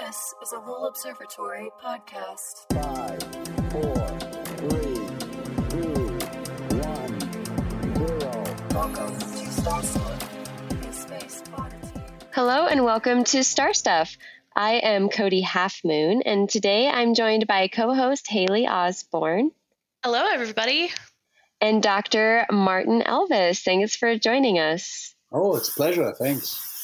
[0.00, 2.66] This is a Lowell Observatory podcast.
[2.72, 3.22] Five,
[3.70, 4.08] four,
[4.58, 4.94] three,
[5.70, 6.08] two,
[6.76, 7.20] one,
[7.96, 8.44] zero.
[8.72, 12.00] Welcome to Star Stuff, a space oddity.
[12.32, 14.16] Hello and welcome to Star Stuff.
[14.54, 19.50] I am Cody Half Moon, and today I'm joined by co host Hailey Osborne
[20.02, 20.90] Hello, everybody.
[21.60, 22.46] and Dr.
[22.50, 23.62] Martin Elvis.
[23.62, 25.14] Thanks for joining us.
[25.32, 26.12] Oh, it's a pleasure.
[26.18, 26.75] Thanks.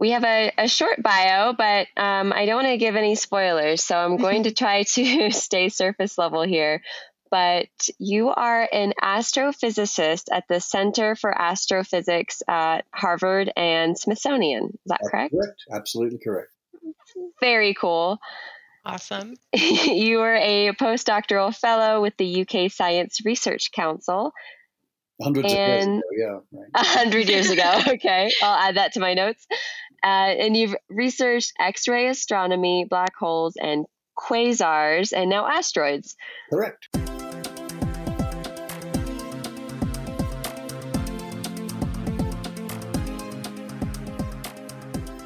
[0.00, 3.84] We have a, a short bio, but um, I don't want to give any spoilers,
[3.84, 6.82] so I'm going to try to stay surface level here.
[7.30, 14.64] But you are an astrophysicist at the Center for Astrophysics at Harvard and Smithsonian.
[14.64, 15.34] Is that That's correct?
[15.34, 15.62] correct.
[15.72, 16.48] Absolutely correct.
[17.40, 18.18] Very cool.
[18.84, 19.34] Awesome.
[19.52, 24.32] you were a postdoctoral fellow with the UK Science Research Council
[25.22, 26.00] Hundreds of years ago.
[26.16, 26.38] Yeah.
[26.52, 26.70] Right.
[26.74, 27.80] a hundred years ago.
[27.88, 29.46] Okay, I'll add that to my notes.
[30.02, 33.86] Uh, and you've researched X-ray astronomy, black holes, and
[34.18, 36.16] quasars, and now asteroids.
[36.50, 36.88] Correct.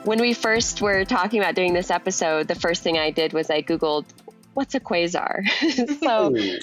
[0.05, 3.49] When we first were talking about doing this episode, the first thing I did was
[3.49, 4.05] I googled,
[4.53, 5.49] "What's a quasar?"
[6.01, 6.59] so okay.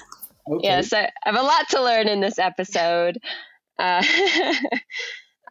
[0.61, 3.17] yes, I have a lot to learn in this episode.
[3.79, 4.03] Uh,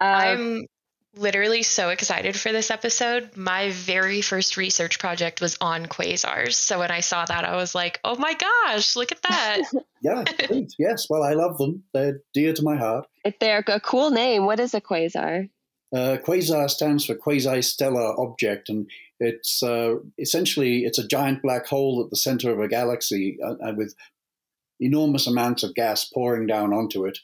[0.01, 0.67] uh, I'm
[1.17, 3.37] literally so excited for this episode.
[3.37, 6.55] My very first research project was on quasars.
[6.55, 9.63] So when I saw that, I was like, oh my gosh, look at that.
[10.03, 10.25] Yeah.
[10.49, 10.73] Great.
[10.79, 11.09] Yes.
[11.11, 11.83] Well, I love them.
[11.93, 13.07] They're dear to my heart.
[13.23, 15.51] if they're a cool name, what is a quasar?
[15.95, 22.03] Uh, quasar stands for quasi-stellar object, and it's uh, essentially it's a giant black hole
[22.03, 23.95] at the center of a galaxy uh, uh, with
[24.81, 27.19] enormous amounts of gas pouring down onto it,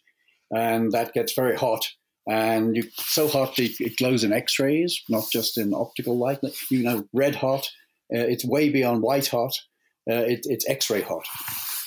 [0.50, 1.86] and that gets very hot.
[2.28, 6.40] And you, so hot it, it glows in X-rays, not just in optical light.
[6.70, 7.68] You know, red hot.
[8.14, 9.52] Uh, it's way beyond white hot.
[10.10, 11.26] Uh, it, it's X-ray hot,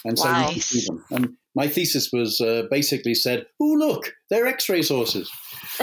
[0.06, 0.48] and so Wow.
[0.48, 1.06] you can see them.
[1.12, 5.30] And my thesis was uh, basically said, "Oh, look, they're X-ray sources."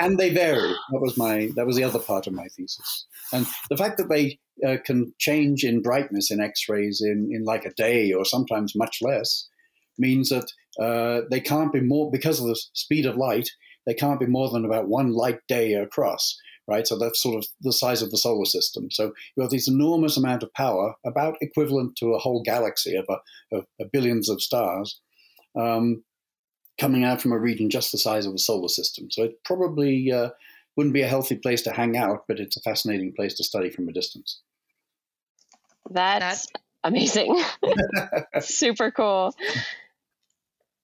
[0.00, 0.74] and they vary.
[0.90, 4.08] That was my that was the other part of my thesis, and the fact that
[4.08, 8.74] they uh, can change in brightness in X-rays in in like a day or sometimes
[8.76, 9.48] much less
[9.98, 13.50] means that uh, they can't be more because of the speed of light.
[13.86, 16.38] They can't be more than about one light day across,
[16.68, 16.86] right?
[16.86, 18.90] So that's sort of the size of the solar system.
[18.90, 23.06] So you have this enormous amount of power, about equivalent to a whole galaxy of,
[23.08, 25.00] a, of, of billions of stars.
[25.58, 26.04] Um,
[26.80, 29.10] coming out from a region just the size of the solar system.
[29.10, 30.30] So it probably uh,
[30.76, 33.70] wouldn't be a healthy place to hang out, but it's a fascinating place to study
[33.70, 34.40] from a distance.
[35.90, 36.46] That's
[36.82, 37.42] amazing.
[38.40, 39.34] Super cool.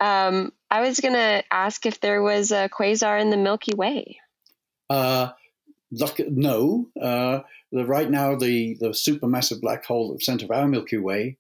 [0.01, 4.19] Um, I was going to ask if there was a quasar in the Milky Way.
[4.91, 5.31] Uh,
[6.29, 7.41] no, uh,
[7.73, 11.39] the, right now the, the supermassive black hole at the center of our Milky Way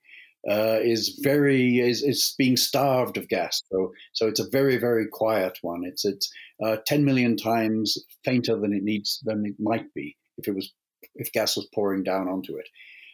[0.48, 3.62] uh, is very is, is being starved of gas.
[3.70, 5.82] So so it's a very very quiet one.
[5.84, 6.32] It's it's
[6.64, 10.72] uh, ten million times fainter than it needs than it might be if it was
[11.14, 12.68] if gas was pouring down onto it.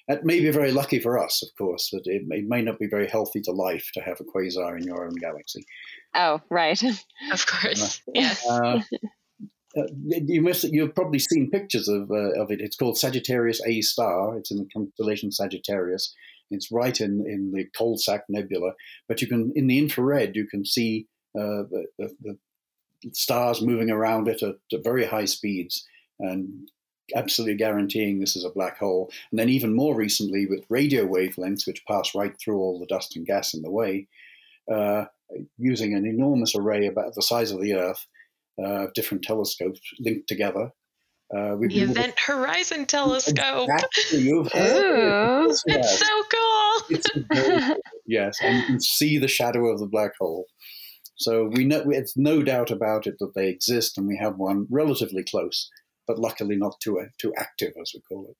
[0.08, 2.86] That may be very lucky for us, of course, but it, it may not be
[2.86, 5.64] very healthy to life to have a quasar in your own galaxy.
[6.14, 6.80] Oh, right.
[7.32, 8.02] of course.
[8.12, 8.46] Yes.
[8.46, 8.80] Uh,
[9.76, 12.60] uh, you must you've probably seen pictures of uh, of it.
[12.60, 14.36] It's called Sagittarius A star.
[14.36, 16.14] It's in the constellation Sagittarius.
[16.50, 18.72] It's right in in the Coalsack Nebula.
[19.08, 21.06] But you can in the infrared you can see
[21.36, 22.38] uh, the, the, the
[23.12, 25.84] stars moving around it at, at very high speeds
[26.20, 26.68] and
[27.14, 29.10] absolutely guaranteeing this is a black hole.
[29.30, 33.16] And then even more recently with radio wavelengths, which pass right through all the dust
[33.16, 34.06] and gas in the way,
[34.72, 35.04] uh,
[35.58, 38.06] using an enormous array about the size of the Earth
[38.64, 40.70] uh, different telescopes linked together.
[41.34, 43.68] Uh, we've the been able- Event Horizon Telescope.
[43.68, 45.48] Exactly, you've heard Ooh.
[45.48, 45.48] it.
[45.48, 46.96] Yes, It's so cool.
[46.96, 47.76] it's very cool.
[48.06, 50.44] yes, and you can see the shadow of the black hole.
[51.16, 54.66] So we know it's no doubt about it that they exist, and we have one
[54.70, 55.68] relatively close,
[56.06, 58.36] but luckily not too too active, as we call it.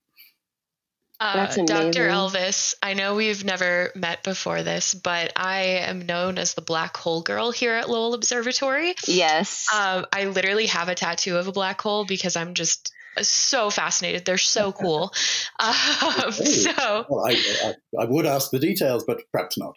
[1.20, 2.08] Uh, That's Dr.
[2.08, 6.96] Elvis, I know we've never met before this, but I am known as the black
[6.96, 8.94] hole girl here at Lowell Observatory.
[9.06, 9.72] yes.
[9.72, 12.92] Um, I literally have a tattoo of a black hole because I'm just
[13.22, 14.24] so fascinated.
[14.24, 15.12] They're so cool.
[15.56, 17.32] Um, so Well, I,
[17.62, 19.76] I, I would ask the details, but perhaps not.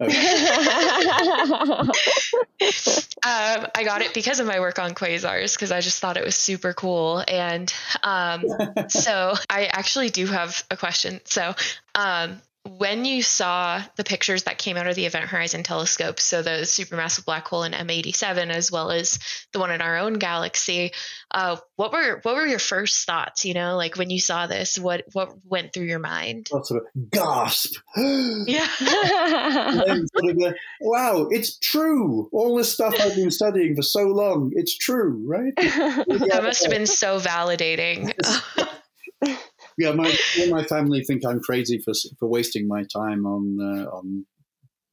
[0.00, 0.16] Okay.
[3.24, 6.24] um, I got it because of my work on quasars because I just thought it
[6.24, 7.22] was super cool.
[7.26, 8.44] And um,
[8.88, 11.20] so I actually do have a question.
[11.24, 11.54] So
[11.94, 16.42] um, when you saw the pictures that came out of the Event Horizon Telescope, so
[16.42, 19.18] the supermassive black hole in M87 as well as
[19.52, 20.92] the one in our own galaxy,
[21.32, 23.44] uh, what were what were your first thoughts?
[23.44, 26.48] You know, like when you saw this, what what went through your mind?
[26.50, 27.74] What sort of gasp?
[28.46, 32.28] Yeah, sort of a, wow, it's true.
[32.32, 35.52] All this stuff I've been studying for so long, it's true, right?
[35.56, 38.12] that must have been so validating.
[39.78, 43.84] yeah, my all my family think I'm crazy for for wasting my time on uh,
[43.90, 44.26] on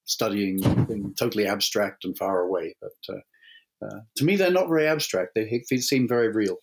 [0.05, 2.75] studying things totally abstract and far away.
[2.81, 5.31] But uh, uh, to me, they're not very abstract.
[5.35, 6.57] They, they seem very real,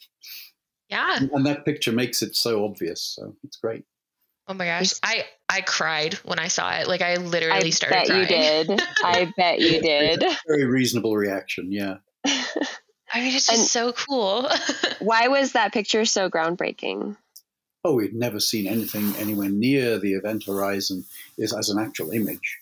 [0.89, 1.19] yeah.
[1.33, 3.15] and that picture makes it so obvious.
[3.17, 3.85] So it's great.
[4.49, 6.89] Oh my gosh, I I cried when I saw it.
[6.89, 8.21] Like I literally I started bet crying.
[8.23, 8.83] you did.
[9.05, 10.25] I bet you did.
[10.47, 11.73] Very reasonable reaction.
[11.73, 11.97] Yeah.
[13.13, 14.49] I mean, it's just And- so cool.
[14.99, 17.17] Why was that picture so groundbreaking?
[17.87, 21.05] Oh, we'd never seen anything anywhere near the event horizon
[21.39, 22.59] is as an actual image.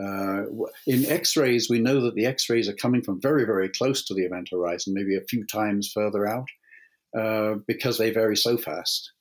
[0.00, 0.42] Uh,
[0.86, 4.24] in X-rays, we know that the X-rays are coming from very, very close to the
[4.24, 6.48] event horizon, maybe a few times further out,
[7.18, 9.12] uh, because they vary so fast.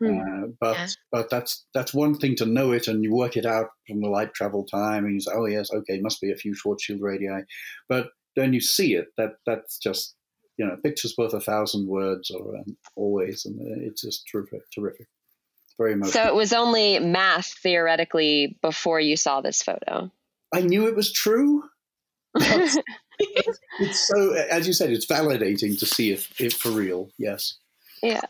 [0.00, 0.18] Hmm.
[0.18, 0.88] Uh, but Yeah.
[1.12, 4.08] but that's that's one thing to know it and you work it out from the
[4.08, 7.44] light travel time and you say, oh yes, okay, must be a few Schwarzschild radii.
[7.88, 9.06] But then you see it.
[9.16, 10.16] That that's just
[10.56, 15.08] you know, pictures worth a thousand words, or um, always, and it's just terrific, terrific,
[15.78, 16.12] very emotional.
[16.12, 20.10] So it was only math theoretically before you saw this photo.
[20.54, 21.64] I knew it was true.
[22.34, 22.78] That's-
[23.18, 27.10] it's so, as you said, it's validating to see it, it for real.
[27.18, 27.56] Yes.
[28.02, 28.22] yeah.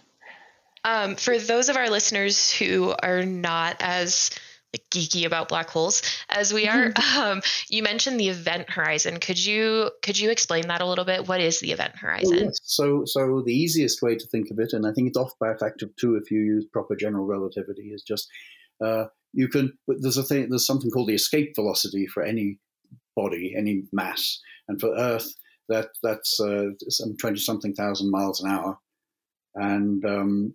[0.85, 4.41] Um, for those of our listeners who are not as like
[4.91, 9.19] geeky about black holes as we are, um, you mentioned the event horizon.
[9.19, 11.29] Could you could you explain that a little bit?
[11.29, 12.39] What is the event Oh, horizon?
[12.39, 12.61] yes.
[12.63, 15.51] So, so the easiest way to think of it, and I think it's off by
[15.51, 18.29] a factor of two if you use proper general relativity, is just
[18.83, 19.73] uh, you can.
[19.87, 20.49] But there's a thing.
[20.49, 22.59] There's something called the escape velocity for any
[23.17, 25.35] body, any mass, and for Earth,
[25.69, 28.79] that that's uh, some twenty something thousand miles an hour,
[29.55, 30.55] and um,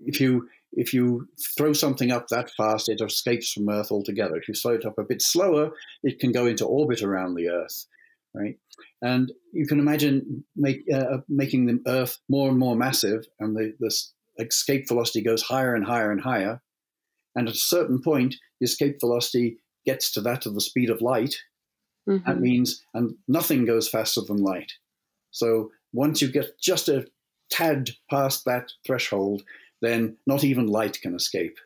[0.00, 4.36] if you if you throw something up that fast, it escapes from Earth altogether.
[4.36, 5.70] If you slow it up a bit slower,
[6.02, 7.86] it can go into orbit around the Earth,
[8.34, 8.58] right?
[9.02, 13.74] And you can imagine make, uh, making the Earth more and more massive, and the
[13.80, 16.62] this escape velocity goes higher and higher and higher.
[17.34, 21.00] And at a certain point, the escape velocity gets to that of the speed of
[21.00, 21.34] light.
[22.08, 22.24] Mhm.
[22.24, 24.72] That means, and nothing goes faster than light.
[25.30, 27.06] So once you get just a
[27.50, 29.42] tad past that threshold,
[29.82, 31.58] then not even light can escape.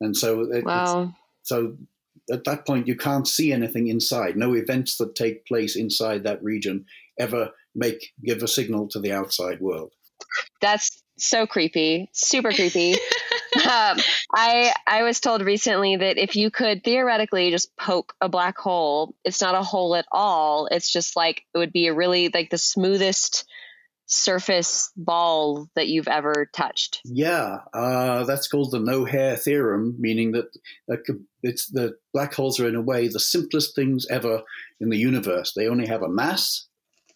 [0.00, 1.14] And so, it, it's- Wow.
[1.42, 1.76] so
[2.30, 4.36] at that point, you can't see anything inside.
[4.36, 6.84] No events that take place inside that region
[7.18, 9.92] ever make give a signal to the outside world.
[10.60, 12.08] That's so creepy.
[12.12, 12.92] Super creepy.
[13.64, 13.98] um,
[14.34, 19.14] I I was told recently that if you could theoretically just poke a black hole,
[19.24, 20.66] it's not a hole at all.
[20.70, 23.44] It's just like it would be a really like the smoothest
[24.10, 27.00] surface ball that you've ever touched.
[27.04, 30.46] Yeah, uh, that's called the no hair theorem, meaning that
[30.92, 30.96] uh,
[31.42, 34.42] it's the black holes are in a way the simplest things ever
[34.80, 35.52] in the universe.
[35.54, 36.66] They only have a mass,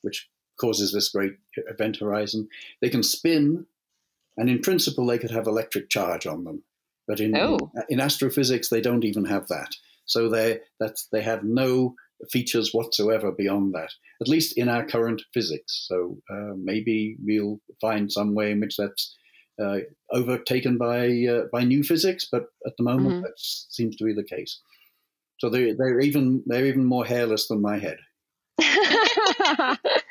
[0.02, 0.28] which
[0.60, 1.32] causes this great
[1.68, 2.48] event horizon.
[2.80, 3.66] They can spin,
[4.36, 6.62] and in principle, they could have electric charge on them.
[7.08, 7.58] But in Oh.
[7.88, 9.74] in astrophysics, they don't even have that.
[10.06, 11.96] So they that's they have no
[12.30, 13.90] features whatsoever beyond that,
[14.20, 15.86] at least in our current physics.
[15.88, 19.16] So uh, maybe we'll find some way in which that's
[19.62, 19.78] uh,
[20.12, 23.22] overtaken by uh, by new physics, but at the moment Mhm.
[23.22, 24.60] that seems to be the case.
[25.40, 27.98] So they they're even they're even more hairless than my head.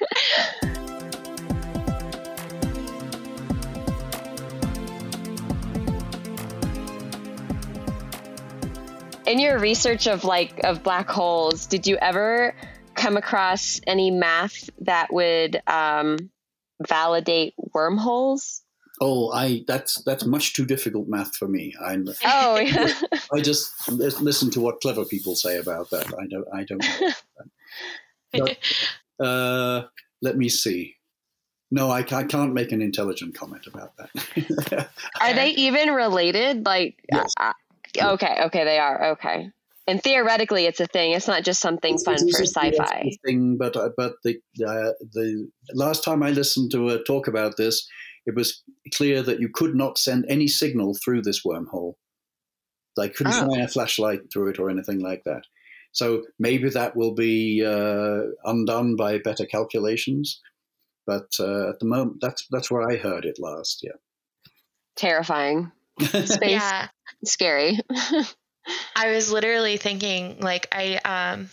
[9.34, 12.54] In your research of like of black holes, did you ever
[12.94, 16.30] come across any math that would um,
[16.88, 18.62] validate wormholes?
[19.02, 21.74] Oh, I that's that's much too difficult math for me.
[21.84, 22.94] I Oh, yeah.
[23.34, 26.14] I just listen to what clever people say about that.
[26.14, 27.10] I don't I don't know.
[29.20, 29.88] But, uh,
[30.22, 30.94] let me see.
[31.72, 34.90] No, I, I can't make an intelligent comment about that.
[35.20, 36.68] Are they even related?
[36.68, 37.34] Like, Yes.
[37.40, 37.54] uh,
[38.02, 39.12] okay, okay, they are.
[39.14, 39.50] Okay.
[39.86, 41.12] And theoretically, it's a thing.
[41.12, 43.12] It's not just something fun It's- for sci-fi.
[43.26, 47.58] Thing, but uh, but the uh, the last time I listened to a talk about
[47.58, 47.86] this,
[48.26, 51.96] it was clear that you could not send any signal through this wormhole.
[52.96, 53.50] They couldn't Oh.
[53.54, 55.44] shine a flashlight through it or anything like that.
[55.92, 60.40] So maybe that will be uh, undone by better calculations.
[61.06, 63.82] But uh, at the moment, that's that's where I heard it last.
[63.84, 63.98] Yeah.
[64.96, 65.72] Terrifying.
[66.00, 66.88] Space Yeah.
[67.26, 67.80] scary.
[68.96, 71.50] I was literally thinking, like, I, um,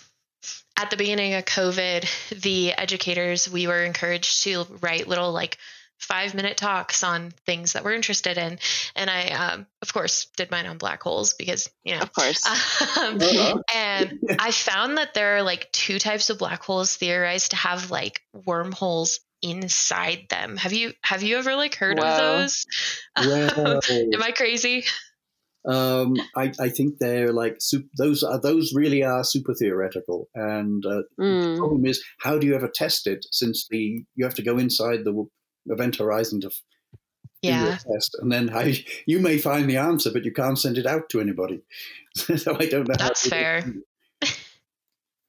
[0.77, 5.59] at the beginning of COVID, the educators, we were encouraged to write little, like,
[5.99, 8.59] five minute talks on things that we're interested in.
[8.97, 12.47] And I, um, of course, did mine on black holes because, you know, of course.
[12.47, 13.63] um, Uh-huh.
[13.75, 17.91] and I found that there are like two types of black holes theorized to have
[17.91, 20.57] like wormholes inside them.
[20.57, 22.07] Have you have you ever like heard Whoa.
[22.07, 22.67] of those?
[23.19, 23.81] Well,
[24.15, 24.85] Am I crazy?
[25.69, 30.85] um, I, I think they're like sup- those are those really are super theoretical, and
[30.87, 31.59] uh, the Mm.
[31.59, 35.05] problem is how do you ever test it since the you have to go inside
[35.05, 35.27] the
[35.67, 36.63] event horizon to f-
[37.43, 37.79] do your Yeah.
[37.93, 38.65] test, and then how,
[39.07, 41.61] you may find the answer, but you can't send it out to anybody.
[42.15, 42.95] so I don't know.
[42.99, 43.39] how That's to do it.
[43.39, 43.65] fair.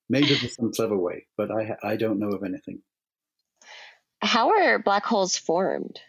[0.09, 2.81] Maybe there's some clever way, but I I don't know of anything.
[4.21, 5.99] How are black holes formed?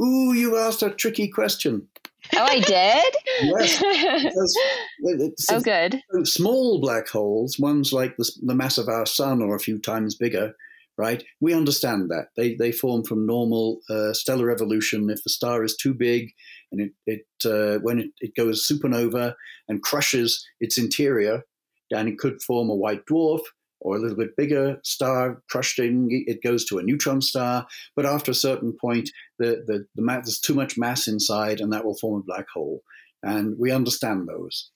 [0.00, 1.88] Ooh, you asked a tricky question.
[2.34, 3.14] Oh, I did?
[3.42, 3.82] Yes,
[5.00, 6.00] it's- oh, good.
[6.24, 10.16] Small black holes, ones like the, the mass of our sun or a few times
[10.16, 10.52] bigger,
[10.98, 11.22] right?
[11.40, 15.08] We understand that they they form from normal uh, stellar evolution.
[15.08, 16.32] If the star is too big,
[16.72, 19.34] and it it uh, when it, it goes supernova
[19.68, 21.42] and crushes its interior,
[21.90, 23.40] then it could form a white dwarf.
[23.86, 27.66] Or a little bit bigger star crushed in, it goes to a neutron star.
[27.94, 31.72] But after a certain point, the, the, the ma- there's too much mass inside, and
[31.72, 32.82] that will form a black hole.
[33.22, 34.72] And we understand those,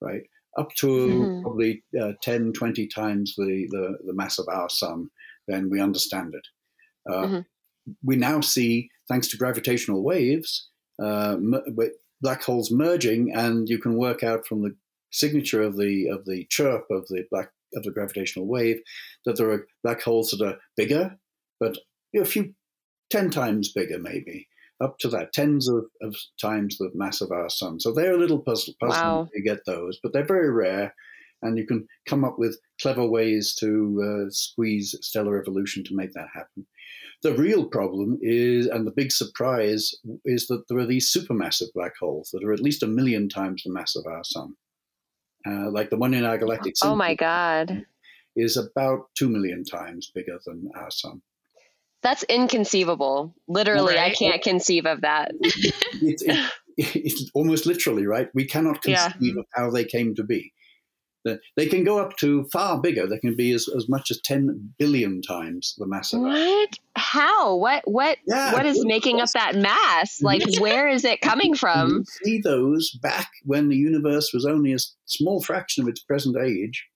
[0.00, 0.22] right?
[0.58, 1.42] Up to Mhm.
[1.42, 5.10] probably uh, 10, 20 times the, the, the mass of our sun,
[5.48, 6.46] then we understand it.
[7.12, 7.46] Uh, Mhm.
[8.04, 10.70] We now see, thanks to gravitational waves,
[11.02, 11.64] uh, m-
[12.20, 14.76] black holes merging, and you can work out from the
[15.10, 18.80] signature of the of the chirp of the black of the gravitational wave
[19.24, 21.16] that there are black holes that are bigger,
[21.60, 21.76] but
[22.12, 22.54] you know, a few
[23.10, 24.48] ten times bigger, maybe
[24.82, 27.78] up to that, tens of, of times the mass of our sun.
[27.78, 29.28] So they're a little puzzle, puzzling Wow.
[29.32, 30.92] to get those, but they're very rare,
[31.40, 36.12] and you can come up with clever ways to uh, squeeze stellar evolution to make
[36.14, 36.66] that happen.
[37.22, 41.92] The real problem is, and the big surprise is that there are these supermassive black
[42.00, 44.56] holes that are at least a million times the mass of our sun.
[45.46, 47.84] Uh, like the one in our galactic Oh, my God.
[48.36, 51.20] is about two million times bigger than our sun.
[52.02, 53.34] That's inconceivable.
[53.46, 55.32] Literally, I can't conceive of that.
[55.40, 58.28] It's, it, it's almost literally right.
[58.34, 59.10] We cannot Yeah.
[59.12, 60.52] conceive of how they came to be.
[61.24, 63.06] The- They can go up to far bigger.
[63.06, 66.20] They can be as, as much as ten billion times the mass of.
[66.20, 66.78] What?
[66.96, 67.56] How?
[67.56, 67.82] What?
[67.86, 68.18] What?
[68.26, 70.20] Yeah, what is making up that mass?
[70.22, 71.90] Like, where is it coming from?
[71.90, 76.36] You see those back when the universe was only a small fraction of its present
[76.42, 76.86] age.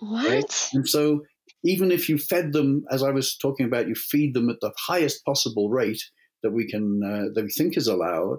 [0.00, 0.70] What?
[0.72, 1.22] And so,
[1.64, 4.72] even if you fed them, as I was talking about, you feed them at the
[4.86, 6.02] highest possible rate
[6.42, 8.38] that we can uh, that we think is allowed,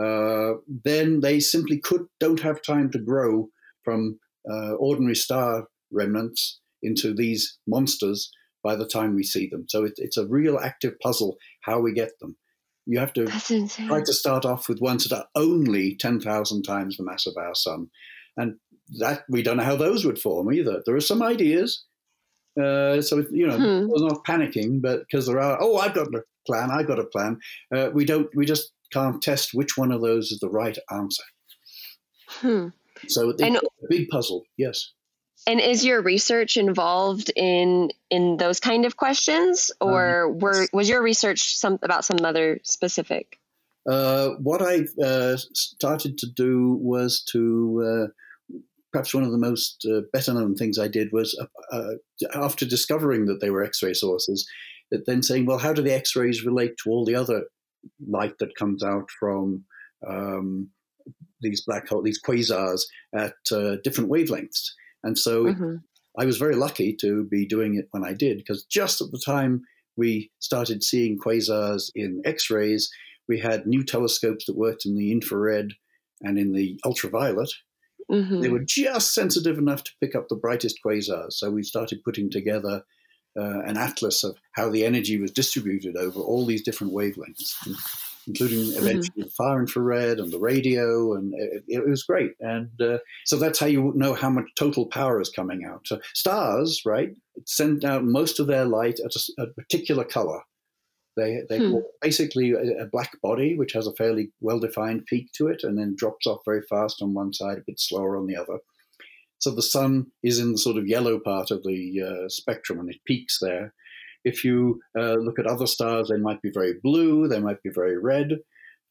[0.00, 0.54] uh,
[0.84, 3.48] then they simply could don't have time to grow
[3.84, 4.18] from
[4.50, 8.30] uh, ordinary star remnants into these monsters
[8.62, 9.64] by the time we see them.
[9.68, 12.36] So it, it's a real active puzzle how we get them.
[12.86, 17.04] You have to try to start off with ones that are only 10,000 times the
[17.04, 17.88] mass of our sun.
[18.36, 18.56] And
[19.00, 20.82] that we don't know how those would form either.
[20.86, 21.84] There are some ideas.
[22.60, 23.88] Uh, so, you know, Hmm.
[23.88, 27.04] we're not panicking, but because there are, oh, I've got a plan, I've got a
[27.04, 27.38] plan.
[27.74, 31.24] Uh, we don't, we just can't test which one of those is the right answer.
[32.28, 32.68] Hmm.
[33.08, 34.92] So it's And- a big puzzle, yes.
[35.46, 41.02] And is your research involved in in those kind of questions, or were was your
[41.02, 43.38] research some about some other specific?
[43.88, 48.10] Uh, what I uh, started to do was to
[48.52, 48.56] uh,
[48.92, 51.94] perhaps one of the most uh, better known things I did was uh, uh,
[52.34, 54.48] after discovering that they were X ray sources,
[54.90, 57.44] that then saying, well, how do the X rays relate to all the other
[58.08, 59.64] light that comes out from
[60.08, 60.70] um,
[61.40, 62.82] these black holes, these quasars
[63.14, 64.70] at uh, different wavelengths?
[65.04, 65.82] And so Mhm.
[66.18, 69.22] I was very lucky to be doing it when I did, because just at the
[69.24, 69.64] time
[69.96, 72.90] we started seeing quasars in X rays,
[73.28, 75.74] we had new telescopes that worked in the infrared
[76.22, 77.52] and in the ultraviolet.
[78.10, 78.40] Mhm.
[78.40, 81.32] They were just sensitive enough to pick up the brightest quasars.
[81.34, 82.84] So we started putting together
[83.38, 87.54] uh, an atlas of how the energy was distributed over all these different wavelengths,
[88.26, 92.32] including eventually the far infrared and the radio, and it, it was great.
[92.40, 95.86] And uh, so that's how you know how much total power is coming out.
[95.86, 97.10] So stars, right,
[97.46, 100.40] send out most of their light at a particular color.
[101.16, 101.76] They they Hmm.
[102.02, 105.78] basically a, a black body which has a fairly well defined peak to it, and
[105.78, 108.58] then drops off very fast on one side, a bit slower on the other.
[109.38, 112.90] So the sun is in the sort of yellow part of the uh, spectrum, and
[112.90, 113.74] it peaks there.
[114.26, 117.70] If you uh, look at other stars, they might be very blue, they might be
[117.70, 118.28] very red.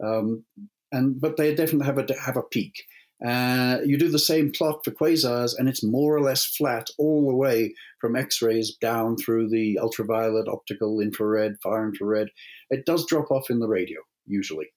[0.04, 0.46] Um,
[0.92, 2.74] and but they definitely have a have a peak.
[3.25, 7.27] Uh, you do the same plot for quasars, and it's more or less flat all
[7.27, 12.27] the way from X-rays down through the ultraviolet, optical, infrared, far infrared.
[12.70, 14.68] It does drop off in the radio usually,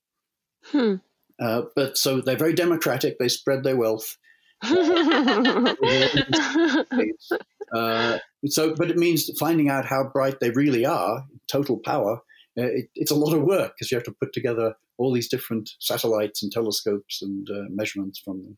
[0.66, 0.96] Hmm.
[1.40, 3.18] uh, but so they're very democratic.
[3.18, 4.16] They spread their wealth.
[7.70, 11.22] Uh, so, but it means finding out how bright they really are,
[11.52, 12.14] total power.
[12.58, 15.28] Uh, it, it's a lot of work because you have to put together all these
[15.28, 18.56] different satellites and telescopes and uh, measurements from them.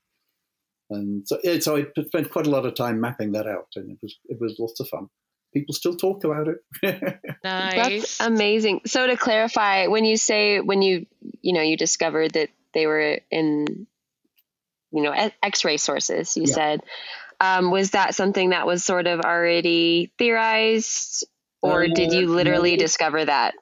[0.91, 3.93] And so, yeah, so I spent quite a lot of time mapping that out, and
[3.93, 5.07] it was it was lots of fun.
[5.55, 6.59] People still talk about it.
[7.43, 8.19] Nice.
[8.19, 8.83] That's amazing.
[8.87, 11.07] So to clarify, when you say when you
[11.41, 13.87] you know you discovered that they were in
[14.93, 16.55] you know x-ray sources, you Yeah.
[16.55, 16.81] said
[17.41, 21.27] um, was that something that was sort of already theorized,
[21.63, 22.77] or did Uh, you literally no.
[22.77, 23.55] discover that?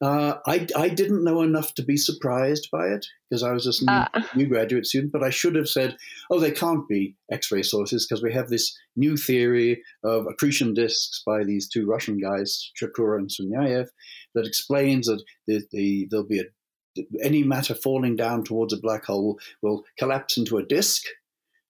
[0.00, 3.82] Uh, I, I didn't know enough to be surprised by it because I was just
[3.82, 4.22] new, Uh.
[4.34, 5.96] new graduate student, but I should have said,
[6.28, 10.74] oh, they can't be X ray sources because we have this new theory of accretion
[10.74, 13.86] disks by these two Russian guys, Shakura and Sunyaev,
[14.34, 16.44] that explains that the, the, there'll be a,
[17.22, 21.02] any matter falling down towards a black hole will collapse into a disk.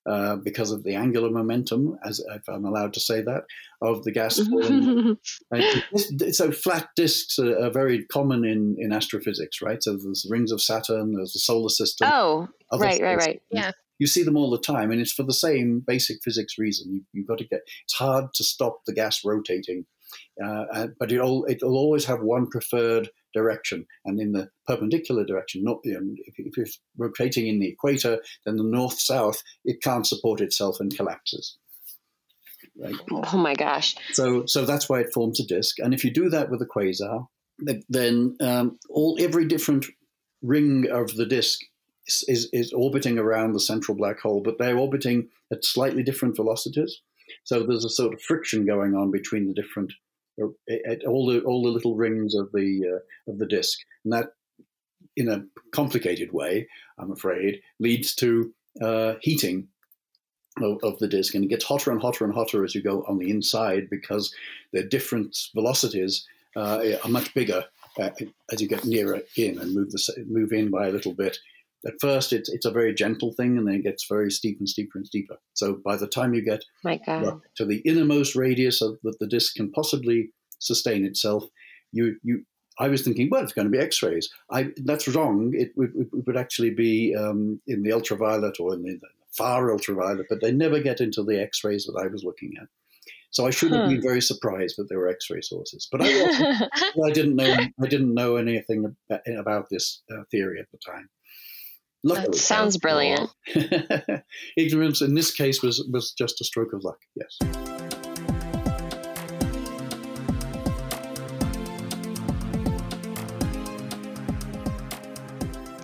[0.04, 3.44] Uh, because of the angular momentum, as if I'm allowed to say that,
[3.80, 4.34] of the gas
[6.34, 9.80] So flat disks are, are very common in, in astrophysics, right?
[9.80, 12.08] So there's rings of Saturn, there's the solar system.
[12.72, 13.42] oh, right, right, right.
[13.52, 13.70] Yeah.
[14.00, 16.92] You see them all the time, and it's for the same basic physics reason.
[16.92, 17.60] You, you've got to get.
[17.84, 19.86] It's hard to stop the gas rotating,
[20.42, 25.24] uh, uh, but it all it'll always have one preferred direction, and in the perpendicular
[25.24, 25.64] direction.
[25.64, 29.82] Not you know, if, if it's rotating in the equator, then the north south it
[29.82, 31.56] can't support itself and collapses.
[32.80, 32.94] Right.
[33.10, 33.96] Oh my gosh.
[34.12, 35.78] So, so that's why it forms a disk.
[35.78, 37.26] And if you do that with a quasar,
[37.88, 39.86] then um, all every different
[40.40, 41.60] ring of the disk
[42.06, 46.34] is, is, is orbiting around the central black hole, but they're orbiting at slightly different
[46.34, 47.02] velocities.
[47.44, 49.92] So there's a sort of friction going on between the different,
[50.86, 54.34] at all the all the little rings of the uh, of the disk, and that,
[55.16, 56.68] in a complicated way,
[56.98, 59.68] I'm afraid, leads to uh, heating
[60.60, 63.04] of, of the disk, and it gets hotter and hotter and hotter as you go
[63.08, 64.34] on the inside because
[64.72, 67.64] the different velocities uh, are much bigger
[67.98, 68.10] uh,
[68.50, 71.38] as you get nearer in and move the move in by a little bit.
[71.86, 74.68] At first, it's it's a very gentle thing, and then it gets very steep and
[74.68, 75.36] steeper and steeper.
[75.54, 77.40] So by the time you get My God.
[77.56, 81.44] to the innermost radius of, that the disk can possibly sustain itself,
[81.92, 82.44] you you.
[82.78, 84.30] I was thinking, well, it's going to be X-rays.
[84.50, 85.52] I, that's wrong.
[85.54, 88.98] It would, it would actually be um, in the ultraviolet or in the
[89.36, 92.68] far ultraviolet, but they never get into the X-rays that I was looking at.
[93.30, 93.88] So I should have Huh.
[93.90, 95.86] been very surprised that there were X-ray sources.
[95.92, 96.72] But I, wasn't.
[97.04, 97.52] I didn't know.
[97.82, 101.10] I didn't know anything about, about this uh, theory at the time.
[102.04, 103.30] Luckily, Sounds brilliant.
[104.56, 106.98] ignorance in this case was was just a stroke of luck.
[107.14, 107.38] Yes.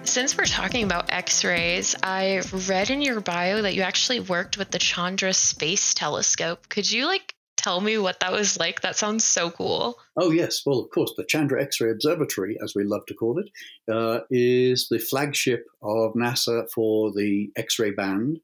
[0.02, 4.58] Since we're talking about X rays, I read in your bio that you actually worked
[4.58, 6.68] with the Chandra Space Telescope.
[6.68, 8.80] Could you like tell me what that was like?
[8.80, 9.98] That sounds so cool.
[10.16, 13.50] Oh yes, well of course the Chandra X-ray Observatory, as we love to call it,
[13.92, 18.40] uh, is the flagship of NASA for the X-ray band,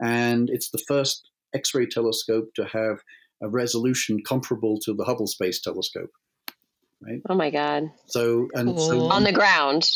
[0.00, 3.00] and it's the first X-ray telescope to have
[3.42, 6.10] a resolution comparable to the Hubble Space Telescope.
[7.00, 7.20] Right?
[7.28, 7.90] oh my God.
[8.06, 9.90] So and so On the ground.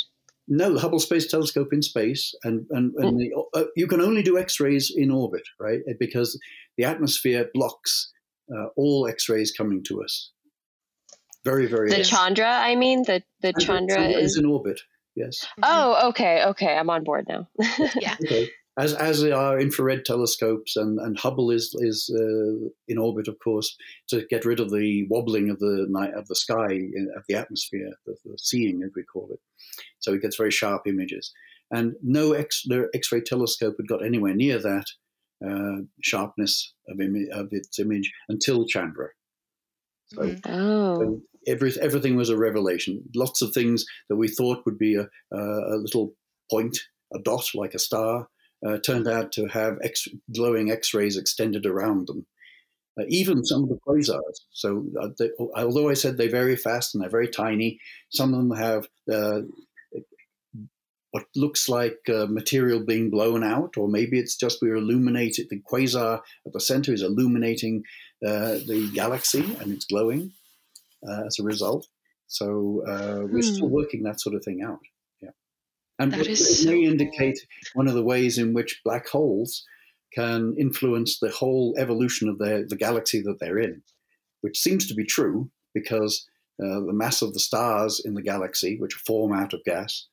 [0.46, 4.22] no, the Hubble Space Telescope in space, and and, and the, uh, you can only
[4.22, 5.80] do X-rays in orbit, right?
[5.98, 6.38] Because
[6.76, 8.12] the atmosphere blocks
[8.54, 10.30] uh, all X-rays coming to us.
[11.44, 11.90] Very very.
[11.90, 14.36] The Chandra, I mean, the, the Chandra Chandra is.
[14.36, 14.80] in orbit.
[15.14, 15.46] Yes.
[15.62, 16.76] Oh, okay, okay.
[16.76, 17.48] I'm on board now.
[18.00, 18.16] Yeah.
[18.24, 18.50] Okay.
[18.78, 23.76] As as are infrared telescopes, and, and Hubble is is uh, in orbit, of course,
[24.10, 26.72] to get rid of the wobbling of the night of the sky
[27.16, 29.40] of the atmosphere, the, the seeing, as we call it.
[29.98, 31.32] So it gets very sharp images.
[31.72, 34.86] And no X no X-ray telescope had got anywhere near that
[35.46, 39.08] uh, sharpness of, imi- of its image until Chandra.
[40.14, 40.40] So Mhm.
[40.46, 40.98] Oh.
[41.00, 43.02] so every, everything was a revelation.
[43.14, 46.14] Lots of things that we thought would be a, a, a little
[46.50, 46.78] point,
[47.14, 48.28] a dot like a star,
[48.66, 52.26] uh, turned out to have X, glowing X-rays extended around them.
[52.98, 54.40] Uh, even some of the quasars.
[54.50, 57.78] So, uh, they, although I said they're very fast and they're very tiny,
[58.10, 59.42] some of them have uh,
[61.12, 65.46] what looks like uh, material being blown out, or maybe it's just we're illuminated.
[65.48, 67.82] The quasar at the center is illuminating
[68.26, 70.32] uh, the galaxy and it's glowing
[71.08, 71.86] uh, as a result.
[72.26, 73.54] So uh, we're Hmm.
[73.54, 74.80] still working that sort of thing out.
[75.22, 75.30] Yeah.
[75.98, 76.90] And That it, is it so may cool.
[76.92, 77.38] indicate
[77.74, 79.64] one of the ways in which black holes
[80.12, 83.82] can influence the whole evolution of their, the galaxy that they're in,
[84.42, 86.26] which seems to be true because
[86.62, 90.06] uh, the mass of the stars in the galaxy, which form out of gas,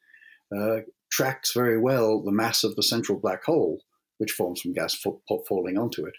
[0.56, 0.80] uh,
[1.12, 3.82] tracks very well the mass of the central black hole,
[4.18, 5.12] which forms from gas fa-
[5.48, 6.16] falling onto it.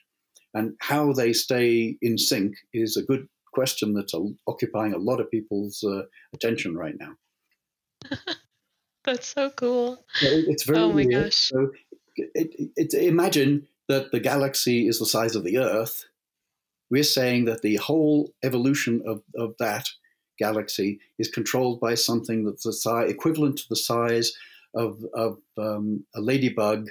[0.54, 4.14] And how they stay in sync is a good question that's
[4.46, 6.02] occupying a lot of people's uh,
[6.34, 7.14] attention right now.
[9.04, 10.04] That's so cool.
[10.14, 11.24] So It's very Oh my real.
[11.24, 11.34] gosh.
[11.36, 11.70] So
[12.16, 16.04] it, it, it, imagine that the galaxy is the size of the Earth.
[16.90, 19.88] We're saying that the whole evolution of, of that
[20.38, 24.32] galaxy is controlled by something that's the size equivalent to the size
[24.74, 26.90] of, of um, a ladybug,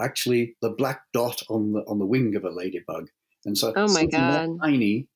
[0.00, 3.08] actually the black dot on the on the wing of a ladybug.
[3.44, 4.58] And so Oh my something God.
[4.62, 5.08] tiny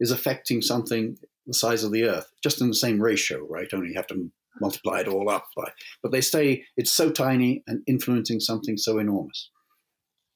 [0.00, 1.16] is affecting something
[1.46, 3.68] the size of the Earth, just in the same ratio, right?
[3.72, 5.68] Only you have to multiply it all up by
[6.00, 9.50] but they say it's so tiny and influencing something so enormous.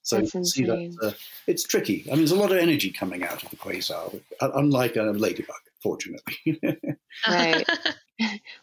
[0.03, 1.13] So you can see that uh,
[1.47, 2.07] it's tricky.
[2.07, 5.03] I mean, there's a lot of energy coming out of the quasar, uh, unlike a
[5.03, 6.61] ladybug, fortunately.
[7.27, 7.67] Right.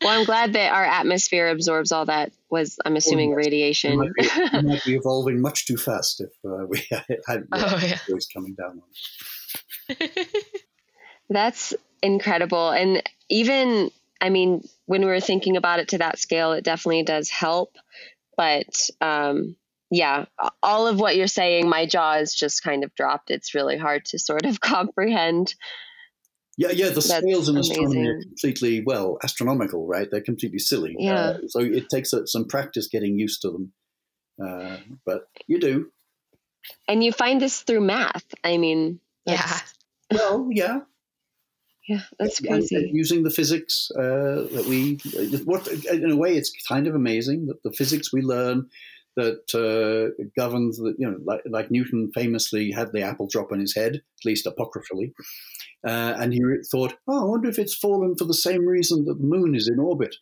[0.01, 2.34] Well, I'm glad that our atmosphere absorbs all that.
[2.49, 3.38] Was I'm assuming yes.
[3.38, 3.97] we, radiation.
[3.97, 6.86] might be, we might be evolving much too fast if uh, we
[7.25, 7.93] had oh yeah.
[7.93, 8.82] asteroids coming down
[9.89, 9.97] on.
[11.30, 11.73] That's
[12.04, 12.69] incredible.
[12.69, 17.04] And even, I mean, when we were thinking about it to that scale, it definitely
[17.04, 17.78] does help.
[18.36, 19.56] But um,
[19.89, 20.25] yeah,
[20.62, 23.32] all of what you're saying, my jaw is just kind of dropped.
[23.32, 25.56] It's really hard to sort of comprehend.
[26.58, 26.88] Yeah, yeah.
[26.88, 30.08] The That's scales in astronomy are completely well astronomical, right?
[30.10, 30.96] They're completely silly.
[30.98, 31.13] Yeah.
[31.13, 33.74] Uh, so it takes uh, some practice getting used to them,
[34.41, 35.91] uh, but you do.
[36.88, 38.26] And you find this through math.
[38.44, 39.36] I mean, Yeah.
[39.38, 39.74] that's-
[40.12, 40.80] Well, yeah.
[41.89, 42.89] yeah, that's And- and crazy.
[42.94, 44.98] using the physics uh, that we,
[45.44, 48.70] what in a way, it's kind of amazing that the physics we learn
[49.18, 53.60] that uh, governs the, you know, like, like Newton famously had the apple drop on
[53.60, 55.13] his head, at least apocryphally,
[55.86, 59.19] uh, and he thought, oh, I wonder if it's fallen for the same reason that
[59.19, 60.15] the moon is in orbit.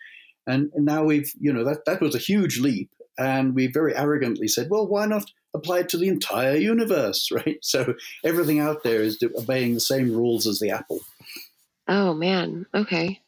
[0.46, 2.90] And, and now we've, you know, that, that was a huge leap.
[3.18, 7.60] And we very arrogantly said, well, why not apply it to the entire universe, right?
[7.62, 7.94] So
[8.26, 11.00] everything out there is obeying the same rules as the apple.
[11.88, 12.66] Oh, man.
[12.74, 13.22] Okay.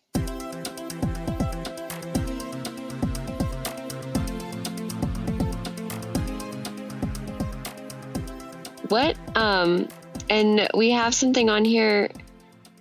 [8.89, 9.88] What um
[10.30, 12.10] and we have something on here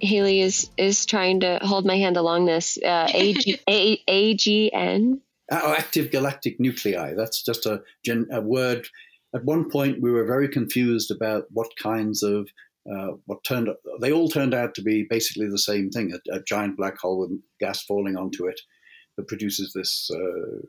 [0.05, 5.75] Hailey is is trying to hold my hand along this uh AG, A, AGN Oh,
[5.77, 7.12] active galactic nuclei.
[7.14, 8.87] That's just a, gen, a word.
[9.35, 12.49] At one point, we were very confused about what kinds of
[12.90, 13.69] uh, what turned.
[14.01, 17.21] They all turned out to be basically the same thing: a, a giant black hole
[17.21, 18.59] with gas falling onto it
[19.17, 20.62] that produces this uh,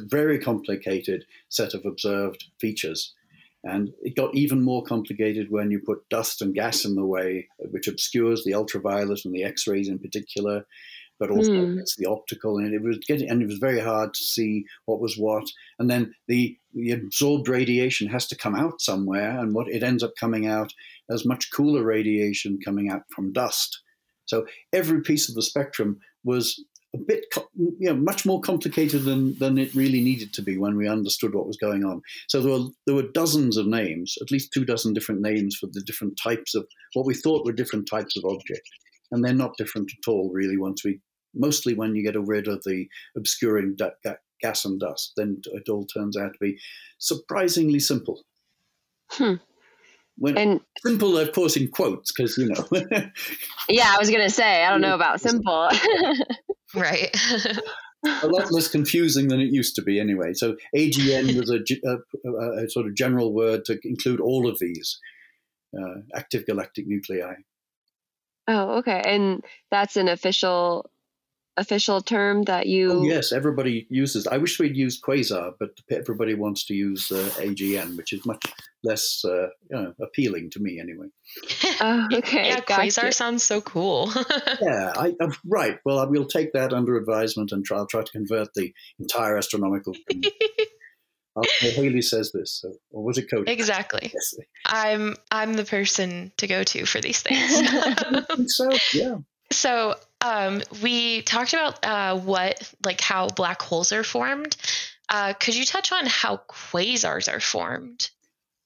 [0.00, 3.14] very complicated set of observed features.
[3.64, 7.48] And it got even more complicated when you put dust and gas in the way,
[7.70, 10.64] which obscures the ultraviolet and the X-rays in particular
[11.20, 11.78] but also Hmm.
[11.78, 15.00] it's the optical, and it was getting, and it was very hard to see what
[15.00, 15.44] was what.
[15.78, 20.02] And then the the absorbed radiation has to come out somewhere, and what it ends
[20.02, 20.72] up coming out
[21.08, 23.80] as much cooler radiation coming out from dust.
[24.26, 26.62] So every piece of the spectrum was
[26.94, 27.24] a bit,
[27.56, 31.34] you know, much more complicated than than it really needed to be when we understood
[31.34, 32.00] what was going on.
[32.28, 35.68] So there were there were dozens of names, at least two dozen different names for
[35.72, 38.68] the different types of what we thought were different types of object,
[39.10, 40.56] and they're not different at all, really.
[40.56, 41.00] Once we,
[41.34, 45.68] mostly when you get rid of the obscuring da- ga- gas and dust, then it
[45.68, 46.58] all turns out to be
[46.98, 48.22] surprisingly simple.
[49.10, 49.34] Hmm.
[50.16, 52.68] When and simple, of course, in quotes, because you know,
[53.68, 55.68] yeah I was gonna say I don't know about simple
[56.74, 57.14] Right.
[58.22, 60.34] a lot less confusing than it used to be, anyway.
[60.34, 64.58] So AGN was a, a, a, a sort of general word to include all of
[64.58, 64.98] these
[65.78, 67.34] uh, active galactic nuclei.
[68.48, 70.88] oh okay and that's an official
[71.56, 74.26] official term that you Oh, yes, everybody uses.
[74.26, 78.44] I wish we'd used quasar, but everybody wants to use uh, AGN, which is much
[78.82, 81.06] less uh, you know, appealing to me, anyway.
[81.80, 82.82] oh okay yeah, gotcha.
[82.82, 84.10] quasar sounds so cool.
[84.60, 85.78] Yeah, I, uh, right.
[85.84, 89.36] Well, I will take that under advisement and try, I'll try to convert the entire
[89.36, 89.94] astronomical.
[90.08, 90.36] community.
[91.60, 93.50] Hailey says this, so, or was it Cody?
[93.50, 94.12] exactly.
[94.14, 94.34] Yes,
[94.66, 98.54] I'm I'm the person to go to for these things.
[98.54, 98.70] So.
[98.92, 99.16] Yeah.
[99.50, 104.56] so um, we talked about uh, what like how black holes are formed.
[105.08, 108.10] Uh, could you touch on how quasars are formed?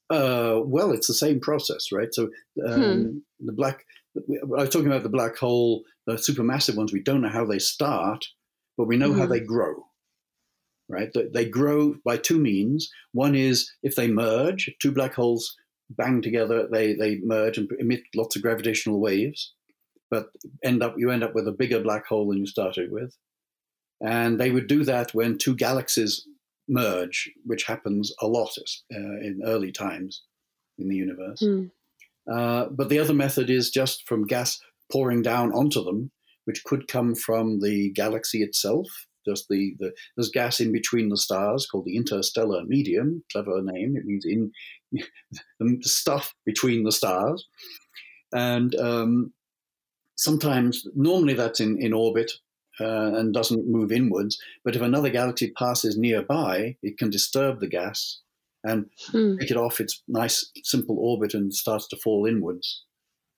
[0.08, 2.14] Uh, well, it's the same process, right?
[2.14, 2.30] So
[2.66, 3.84] um, the black.
[4.16, 6.92] I was talking about the black hole, the supermassive ones.
[6.92, 8.24] We don't know how they start,
[8.76, 9.30] but we know how Mhm.
[9.30, 9.86] they grow,
[10.88, 11.10] right?
[11.12, 12.90] They, they grow by two means.
[13.12, 15.54] One is if they merge, two black holes
[15.90, 19.54] bang together, they, they merge and emit lots of gravitational waves,
[20.10, 20.28] but
[20.64, 23.16] end up you end up with a bigger black hole than you started with.
[24.00, 26.24] And they would do that when two galaxies
[26.68, 30.22] merge, which happens a lot uh, in early times
[30.78, 31.40] in the universe.
[31.40, 31.66] Hmm.
[32.30, 34.60] Uh, but the other method is just from gas
[34.92, 36.10] pouring down onto them,
[36.44, 38.86] which could come from the galaxy itself.
[39.26, 43.24] Just the, the there's gas in between the stars called the interstellar medium.
[43.32, 43.96] Clever name.
[43.96, 44.52] It means in
[45.60, 47.46] the stuff between the stars,
[48.32, 49.32] and um,
[50.18, 52.30] sometimes normally that's in in orbit
[52.80, 54.38] uh, and doesn't move inwards.
[54.64, 58.20] But if another galaxy passes nearby, it can disturb the gas
[58.64, 59.36] and Hmm.
[59.38, 62.84] take it off its nice, simple orbit and starts to fall inwards.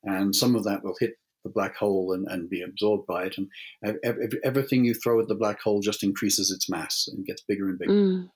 [0.02, 1.12] And some of that will hit
[1.44, 3.36] the black hole and, and be absorbed by it.
[3.38, 3.48] And
[3.84, 7.42] ev- ev- everything you throw at the black hole just increases its mass and gets
[7.42, 7.92] bigger and bigger.
[7.92, 8.30] Mm.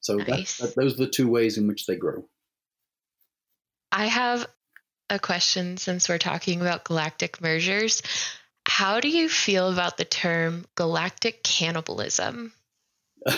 [0.00, 2.28] So that, that, those are the two ways in which they grow.
[3.90, 4.46] I have
[5.10, 8.02] a question since we're talking about galactic mergers.
[8.68, 12.52] How do you feel about the term galactic cannibalism?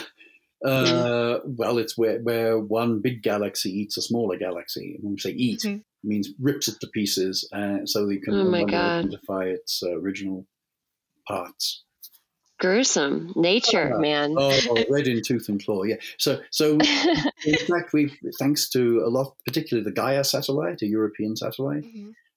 [0.64, 4.98] Uh, well, it's where, where one big galaxy eats a smaller galaxy.
[5.00, 5.78] When we say eat, Mhm.
[5.78, 9.04] it means rips it to pieces uh, so you can Oh my no longer God.
[9.04, 10.48] identify its uh, original
[11.28, 11.84] parts.
[12.58, 13.32] Gruesome.
[13.36, 13.98] Nature, Yeah.
[13.98, 14.34] man.
[14.36, 15.84] Oh, red in tooth and claw.
[15.84, 15.96] Yeah.
[16.18, 21.36] So, so in fact, we've thanks to a lot, particularly the Gaia satellite, a European
[21.36, 21.84] satellite,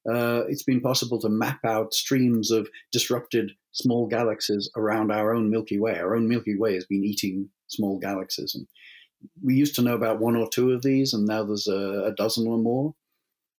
[0.09, 5.49] uh, it's been possible to map out streams of disrupted small galaxies around our own
[5.49, 5.97] Milky Way.
[5.99, 8.67] Our own Milky Way has been eating small galaxies, and
[9.43, 12.13] we used to know about one or two of these, and now there's a, a
[12.15, 12.93] dozen or more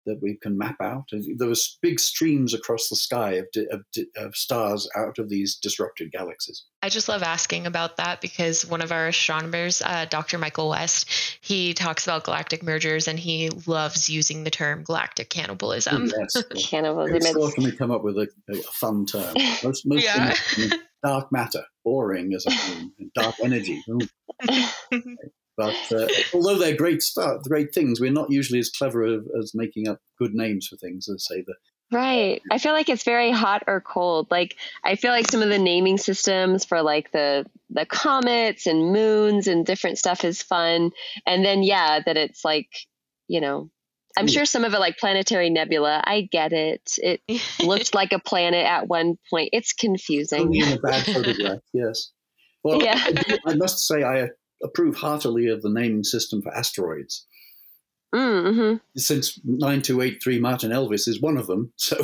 [0.06, 1.06] that we can map out.
[1.12, 5.20] And There was big streams across the sky of, di- of, di- of stars out
[5.20, 6.64] of these disrupted galaxies.
[6.82, 10.38] I just love asking about that because one of our astronomers, uh, Dr.
[10.38, 11.10] Michael West,
[11.42, 16.12] he talks about galactic mergers and he loves using the term galactic cannibalism.
[16.18, 16.44] yes.
[16.70, 17.12] Cannibalism.
[17.12, 19.36] Very It's, seldom we come up with a, a fun term.
[19.64, 20.36] Most, most Yeah.
[21.04, 23.82] dark matter, boring as a thing, and dark energy.
[25.60, 25.64] Ooh.
[25.90, 29.52] But uh, although they're great stuff, great things, we're not usually as clever as, as
[29.56, 31.54] making up good names for things as say the
[31.94, 32.42] Right.
[32.50, 34.28] I feel like it's very hot or cold.
[34.32, 38.94] Like I feel like some of the naming systems for like the the comets and
[38.94, 40.92] moons and different stuff is fun.
[41.28, 42.70] And then yeah, that it's like,
[43.28, 43.70] you know,
[44.18, 44.32] I'm Yeah.
[44.36, 46.02] sure some of it like planetary nebula.
[46.06, 46.94] I get it.
[46.98, 47.22] It
[47.62, 49.50] looked like a planet at one point.
[49.52, 50.44] It's confusing.
[50.44, 51.60] only in a bad photograph.
[51.74, 52.12] Yes.
[52.64, 53.02] Well, Yeah.
[53.06, 54.30] I, do- I must say I
[54.64, 57.26] approve heartily of the naming system for asteroids.
[58.14, 58.78] Mm-hmm.
[58.98, 61.96] Since 9283 Martin Elvis is one of them, so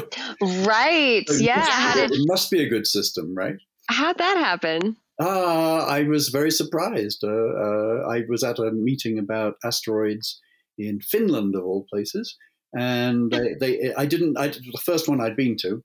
[0.41, 1.25] Right.
[1.27, 1.97] so Yeah.
[1.97, 3.57] it it must be a good system, right?
[3.89, 4.97] how'd that happen?
[5.19, 7.23] Ah, I was very surprised.
[7.23, 10.39] Uh, uh, I was at a meeting about asteroids
[10.77, 12.35] in Finland, of all places,
[12.77, 14.37] and they, they I didn't.
[14.37, 15.81] I, the first one I'd been to,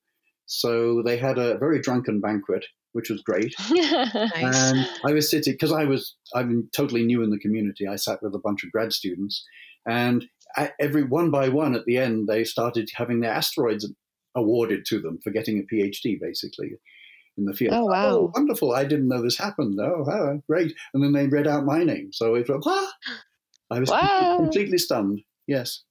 [0.46, 3.55] so they had a very drunken banquet, which was great.
[3.70, 4.72] Nice.
[4.72, 7.87] And I was sitting because I was I'm totally new in the community.
[7.87, 9.44] I sat with a bunch of grad students,
[9.87, 10.24] and
[10.57, 13.90] I, every one by one at the end they started having their asteroids
[14.35, 16.70] awarded to them for getting a PhD, basically
[17.38, 17.74] in the field.
[17.74, 18.31] Oh, wow.
[18.35, 18.72] wonderful!
[18.72, 19.78] I didn't know this happened.
[19.81, 20.74] Oh, wow, great!
[20.94, 22.92] And then they read out my name, so it was ah!
[23.70, 24.37] I was Wow.
[24.38, 25.20] completely stunned.
[25.46, 25.83] Yes.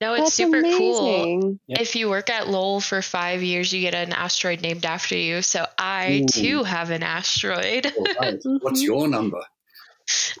[0.00, 0.98] No, it's That's super cool.
[1.24, 1.60] amazing.
[1.66, 1.80] Yeah.
[1.80, 5.42] If you work at Lowell for five years, you get an asteroid named after you.
[5.42, 6.26] So I Ooh.
[6.26, 7.92] too have an asteroid.
[7.96, 8.38] All right.
[8.60, 8.86] What's Mhm.
[8.86, 9.40] your number?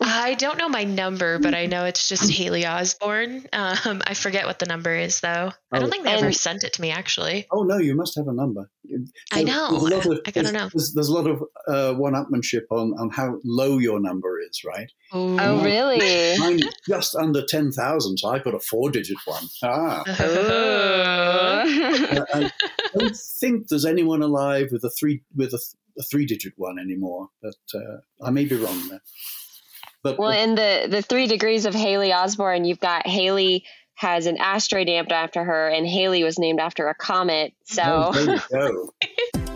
[0.00, 3.46] I don't know my number, but I know it's just Hailey Osborne.
[3.52, 5.28] Um, I forget what the number is, though.
[5.72, 5.80] I Oh.
[5.80, 7.46] don't think they ever sent it to me, actually.
[7.50, 8.70] Oh no, you must have a number.
[9.32, 9.70] I know.
[9.70, 10.68] There's a lot of, I gotta know.
[10.72, 14.90] There's, there's a lot of uh, one-upmanship on on how low your number is, right?
[15.12, 15.64] Oh, Mm.
[15.64, 16.38] really?
[16.38, 19.44] Mine is just under ten thousand, so I got a four-digit one.
[19.62, 21.62] Ah, Oh.
[22.32, 22.50] I I
[22.98, 25.60] don't think there's anyone alive with a three with a,
[25.98, 29.02] a three-digit one anymore, but uh, I may be wrong there.
[30.02, 34.36] But well, in the the three degrees of Hailey Osborne, you've got Hailey has an
[34.38, 37.52] asteroid named after her, and Hailey was named after a comet.
[37.64, 38.90] So oh, there you
[39.32, 39.38] go.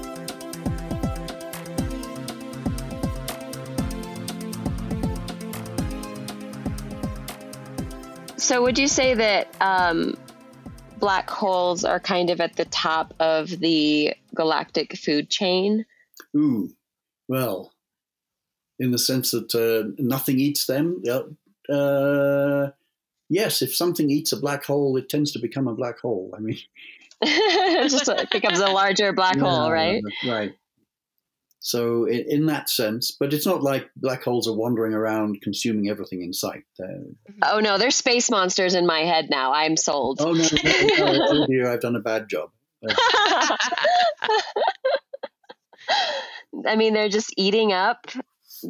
[8.42, 10.16] So, would you say that um,
[10.98, 15.86] black holes are kind of at the top of the galactic food chain?
[16.36, 16.68] Ooh,
[17.28, 17.72] well,
[18.82, 21.00] in the sense that uh, nothing eats them.
[21.04, 21.22] Yeah,
[21.72, 22.70] Uh,
[23.28, 26.34] yes, if something eats a black hole, it tends to become a black hole.
[26.36, 26.58] I mean,
[27.22, 30.02] it just uh, becomes a larger black yeah, hole, right?
[30.26, 30.54] Right.
[31.60, 35.88] So in, in that sense, but it's not like black holes are wandering around consuming
[35.88, 36.64] everything in sight.
[36.82, 39.52] Uh, Oh no, there's space monsters in my head now.
[39.52, 40.20] I'm sold.
[40.20, 42.50] oh no, no, no, oh dear, I've done a bad job.
[46.66, 48.08] I mean, they're just eating up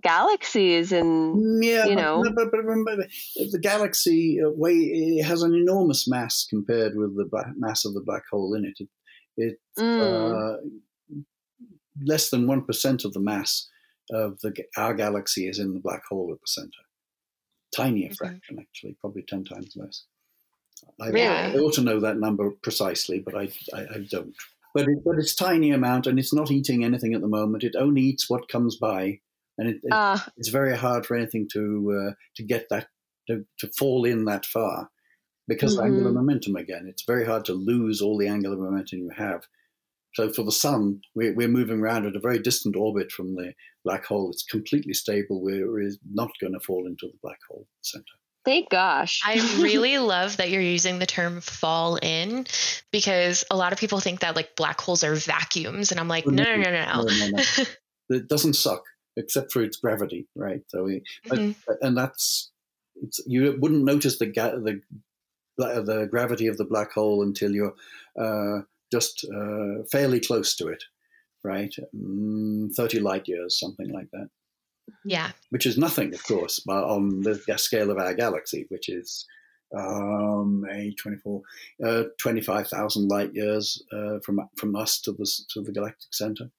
[0.03, 2.23] galaxies and Yeah, you but- know.
[2.35, 3.05] but, but remember,
[3.51, 7.95] the galaxy uh, way it has an enormous mass compared with the black, mass of
[7.95, 8.79] the black hole in it.
[8.81, 8.89] It,
[9.37, 10.61] it Mm.
[10.61, 11.17] uh,
[12.05, 13.69] less than one percent of the mass
[14.11, 16.83] of the our galaxy is in the black hole at the center.
[17.75, 18.17] Tiny a Mhm.
[18.17, 20.05] fraction, actually, probably ten times less.
[21.01, 21.27] I, Really?
[21.27, 24.35] I ought to know that number precisely, but I, I, I don't.
[24.75, 27.63] But it, but it's tiny amount, and it's not eating anything at the moment.
[27.65, 29.21] It only eats what comes by,
[29.63, 31.63] and it, it Uh, it's very hard for anything to
[32.11, 32.89] uh, to get that
[33.29, 34.91] to, to fall in that far
[35.49, 35.87] because of Mhm.
[35.89, 36.87] angular momentum again.
[36.89, 39.43] It's very hard to lose all the angular momentum you have.
[40.15, 43.53] So for the sun, we're, we're moving around at a very distant orbit from the
[43.85, 44.31] black hole.
[44.31, 45.41] It's completely stable.
[45.41, 48.05] We're not going to fall into the black hole center.
[48.45, 49.23] thank gosh.
[49.25, 52.47] I really love that you're using the term fall in
[52.91, 55.93] because a lot of people think that like black holes are vacuums.
[55.93, 57.43] And I'm like, no, no, no, no, No, no, no.
[58.17, 58.83] It doesn't suck
[59.17, 60.63] except for its gravity, right?
[60.69, 61.57] So we, but, Mhm.
[61.83, 62.51] and that's
[62.97, 64.81] it's, you wouldn't notice the ga- the
[65.59, 67.75] the gravity of the black hole until you're
[68.19, 70.83] uh, just uh, fairly close to it,
[71.45, 71.75] right?
[71.95, 74.29] Mm, Thirty light years, something like that,
[75.05, 75.33] Yeah.
[75.51, 79.27] which is nothing, of course, but on the scale of our galaxy, which is
[79.77, 81.43] um, a 24,
[81.85, 86.51] uh, 25,000 light years uh, from from us to the to the galactic center.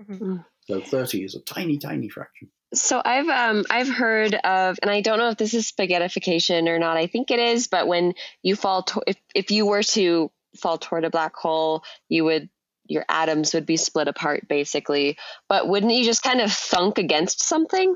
[0.00, 0.44] Mhm.
[0.72, 2.48] So thirty is a tiny, tiny fraction.
[2.72, 6.78] So I've um I've heard of, and I don't know if this is spaghettification or
[6.78, 6.96] not.
[6.96, 10.78] I think it is, but when you fall, to, if if you were to fall
[10.78, 12.48] toward a black hole, you would
[12.86, 15.18] your atoms would be split apart basically.
[15.48, 17.94] But wouldn't you just kind of thunk against something?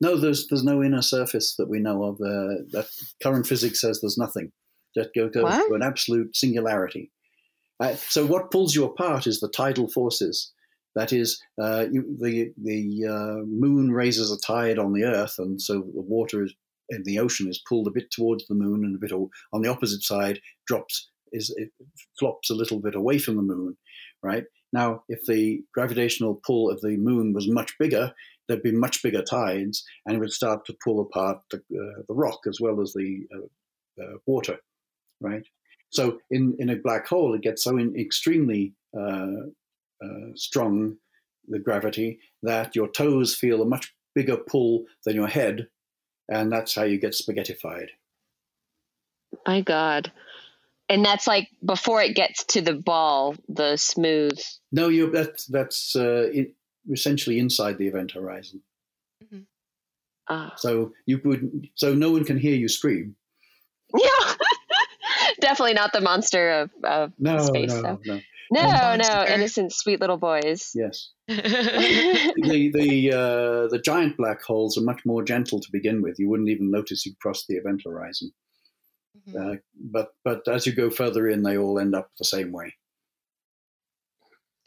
[0.00, 2.14] No, there's there's no inner surface that we know of.
[2.14, 2.86] Uh, that
[3.22, 4.50] current physics says there's nothing.
[4.96, 7.10] That go- goes to an absolute singularity.
[7.80, 10.52] Uh, so what pulls you apart is the tidal forces.
[10.94, 15.60] That is, uh, you, the the uh, moon raises a tide on the Earth, and
[15.60, 16.54] so the water is
[16.90, 19.70] in the ocean is pulled a bit towards the moon, and a bit on the
[19.70, 21.70] opposite side drops is it
[22.18, 23.76] flops a little bit away from the moon.
[24.22, 28.12] Right now, if the gravitational pull of the moon was much bigger,
[28.46, 32.14] there'd be much bigger tides, and it would start to pull apart the, uh, the
[32.14, 34.58] rock as well as the uh, uh, water,
[35.20, 35.44] right?
[35.90, 39.48] So in, in a black hole, it gets so in extremely uh,
[40.02, 40.96] uh, strong,
[41.48, 45.68] the gravity, that your toes feel a much bigger pull than your head,
[46.28, 47.88] and that's how you get spaghettified.
[49.46, 50.12] My God.
[50.88, 54.38] And that's like before it gets to the ball, the smooth.
[54.70, 56.52] No, you that's that's uh, in,
[56.92, 58.60] essentially inside the event horizon.
[60.28, 63.16] Uh, So you would so no one can hear you scream.
[63.96, 64.34] yeah,
[65.40, 67.72] definitely not the monster of, of No, space.
[67.74, 68.00] no, though.
[68.04, 68.20] no.
[68.50, 70.72] No, no, innocent, sweet little boys.
[70.74, 71.10] Yes.
[71.28, 76.18] the the uh, the giant black holes are much more gentle to begin with.
[76.18, 78.32] You wouldn't even notice you crossed the event horizon.
[79.28, 79.54] Mhm.
[79.54, 82.74] Uh, but but as you go further in, they all end up the same way.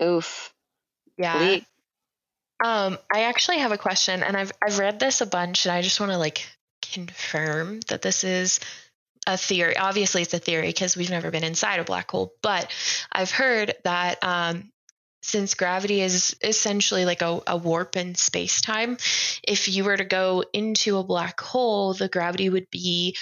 [0.01, 0.53] Oof.
[1.17, 1.37] yeah.
[1.37, 1.65] Bleak.
[2.63, 5.81] Um, I actually have a question, and I've I've read this a bunch, and I
[5.81, 6.47] just want to like
[6.81, 8.59] confirm that this is
[9.27, 9.77] a theory.
[9.77, 12.71] Obviously, it's a theory because we've never been inside a black hole, but
[13.11, 14.71] I've heard that um,
[15.21, 18.97] since gravity is essentially like a, a warp in space time,
[19.45, 23.15] if you were to go into a black hole, the gravity would be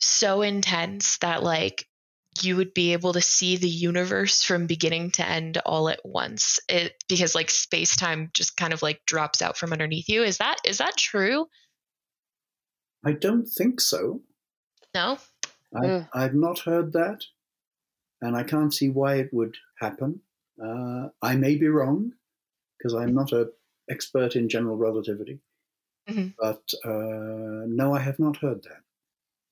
[0.00, 1.84] so intense that like
[2.42, 6.60] you would be able to see the universe from beginning to end all at once
[6.68, 10.38] it because like space time just kind of like drops out from underneath you is
[10.38, 11.46] that is that true
[13.04, 14.22] I don't think so.
[14.94, 15.18] no
[15.74, 16.08] I, Mm.
[16.14, 17.24] I've not heard that,
[18.22, 20.20] and I can't see why it would happen.
[20.62, 22.12] Uh, I may be wrong
[22.76, 23.50] because I'm not an
[23.90, 25.40] expert in general relativity,
[26.08, 26.34] Mhm.
[26.38, 28.82] but uh, no, I have not heard that.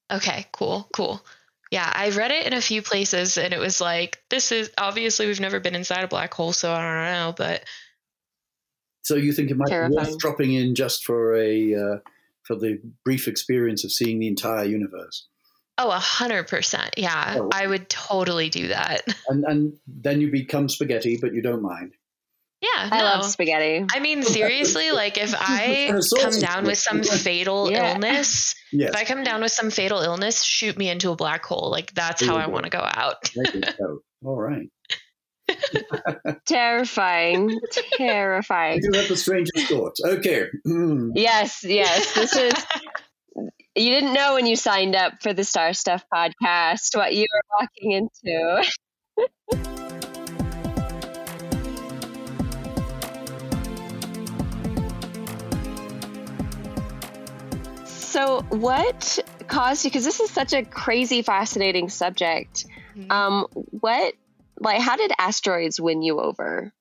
[0.08, 1.20] okay cool cool
[1.72, 5.26] yeah i read it in a few places and it was like this is obviously
[5.26, 7.64] we've never been inside a black hole so i don't know but
[9.02, 11.98] So you think it might be worth dropping in just for a uh,
[12.44, 15.26] for the brief experience of seeing the entire universe,
[15.78, 17.48] oh a hundred percent yeah Oh.
[17.52, 21.92] i would totally do that and and then you become spaghetti, but you don't mind.
[22.62, 23.04] yeah I no.
[23.04, 23.84] love spaghetti.
[23.92, 27.92] I mean, seriously, like if I Kind of sauce come down with some fatal Yeah.
[27.94, 31.44] illness, Yes, if I come down with some fatal illness, shoot me into a black
[31.44, 31.70] hole.
[31.70, 33.30] Like that's There how I want to go out.
[33.34, 33.98] there you go.
[34.24, 34.68] All right.
[36.46, 37.58] terrifying,
[37.96, 38.80] terrifying.
[38.82, 40.00] You have the strangest thoughts.
[40.04, 40.46] Okay.
[40.66, 41.10] Mm.
[41.14, 42.14] Yes, yes.
[42.14, 42.52] This is.
[43.74, 47.60] You didn't know when you signed up for the Star Stuff podcast what you were
[47.60, 48.64] walking into.
[58.16, 59.90] So, what caused you?
[59.90, 62.64] Because this is such a crazy, fascinating subject.
[62.96, 63.12] Mhm.
[63.12, 64.14] Um, what,
[64.58, 66.72] like, how did asteroids win you over?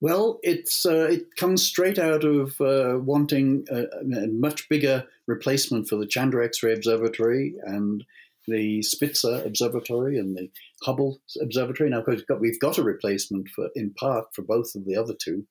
[0.00, 5.88] Well, it's uh, it comes straight out of uh, wanting a, a much bigger replacement
[5.88, 8.04] for the Chandra X-ray Observatory and
[8.46, 10.50] the Spitzer Observatory and the
[10.82, 11.90] Hubble Observatory.
[11.90, 15.14] Now, of course, we've got, a replacement for, in part, for both of the other
[15.14, 15.46] two,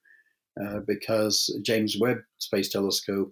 [0.63, 3.31] uh, because James Webb Space Telescope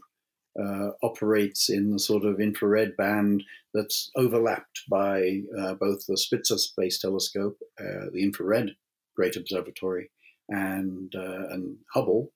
[0.60, 3.44] uh, operates in the sort of infrared band
[3.74, 8.72] that's overlapped by uh, both the Spitzer Space Telescope, uh, the infrared
[9.16, 10.10] Great Observatory,
[10.54, 12.32] and uh, and Hubble,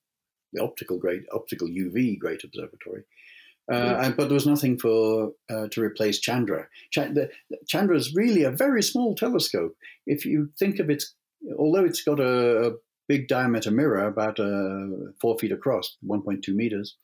[0.54, 3.04] the optical great optical UV Great Observatory.
[3.70, 6.68] Uh, and, but there was nothing for uh, to replace Chandra.
[6.90, 7.30] Ch- the,
[7.68, 9.76] Chandra is really a very small telescope.
[10.06, 11.14] If you think of its,
[11.60, 12.72] although it's got a, a
[13.10, 16.96] big diameter mirror, about uh, four feet across, 1.2 meters,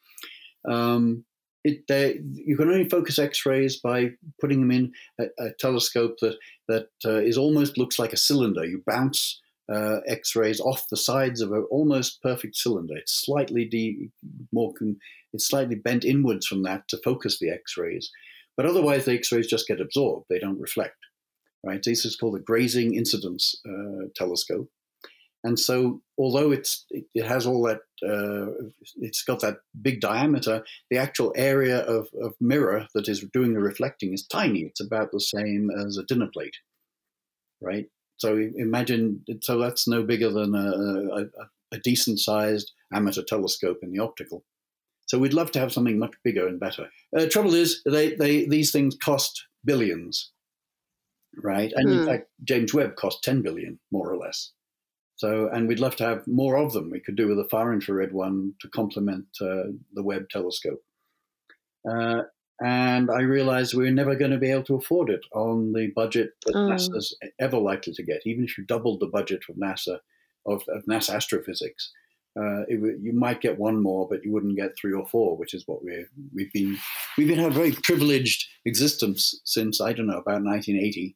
[0.66, 1.26] um,
[1.66, 6.38] it, they, you can only focus X-rays by putting them in a, a telescope that
[6.70, 8.66] that uh, is almost looks like a cylinder.
[8.66, 9.42] You bounce
[9.72, 12.96] uh, X-rays off the sides of an almost perfect cylinder.
[12.98, 14.10] It's slightly de-
[14.52, 14.98] more con-
[15.34, 18.12] it's slightly bent inwards from that to focus the X-rays,
[18.56, 20.26] but otherwise the X-rays just get absorbed.
[20.30, 20.98] They don't reflect.
[21.66, 21.82] Right.
[21.82, 24.70] This is called a grazing incidence uh, telescope.
[25.46, 30.64] And so, although it's it, has all that, uh, it's got that big diameter.
[30.90, 34.62] The actual area of, of mirror that is doing the reflecting is tiny.
[34.62, 36.56] It's about the same as a dinner plate,
[37.62, 37.88] right?
[38.18, 41.26] So imagine, so that's no bigger than a, a,
[41.74, 44.46] a decent sized amateur telescope in the optical.
[45.08, 46.90] So we'd love to have something much bigger and better.
[47.18, 50.32] Uh, trouble is, they, they these things cost billions,
[51.42, 51.72] right?
[51.76, 52.08] And in Hmm.
[52.08, 54.52] fact, James Webb cost 10 billion, more or less.
[55.18, 56.92] So, and we'd love to have more of them.
[56.92, 60.84] We could do with a far infrared one to complement uh, the Webb telescope.
[61.90, 62.24] Uh,
[62.62, 65.88] and I realized we were never going to be able to afford it on the
[65.96, 66.70] budget that Oh.
[66.70, 68.22] NASA's ever likely to get.
[68.26, 70.00] Even if you doubled the budget of NASA,
[70.46, 71.92] of, of NASA astrophysics,
[72.40, 75.54] uh, it, you might get one more, but you wouldn't get three or four, which
[75.54, 76.78] is what we're, we've been
[77.18, 81.16] we've been having a very privileged existence since I don't know about 1980,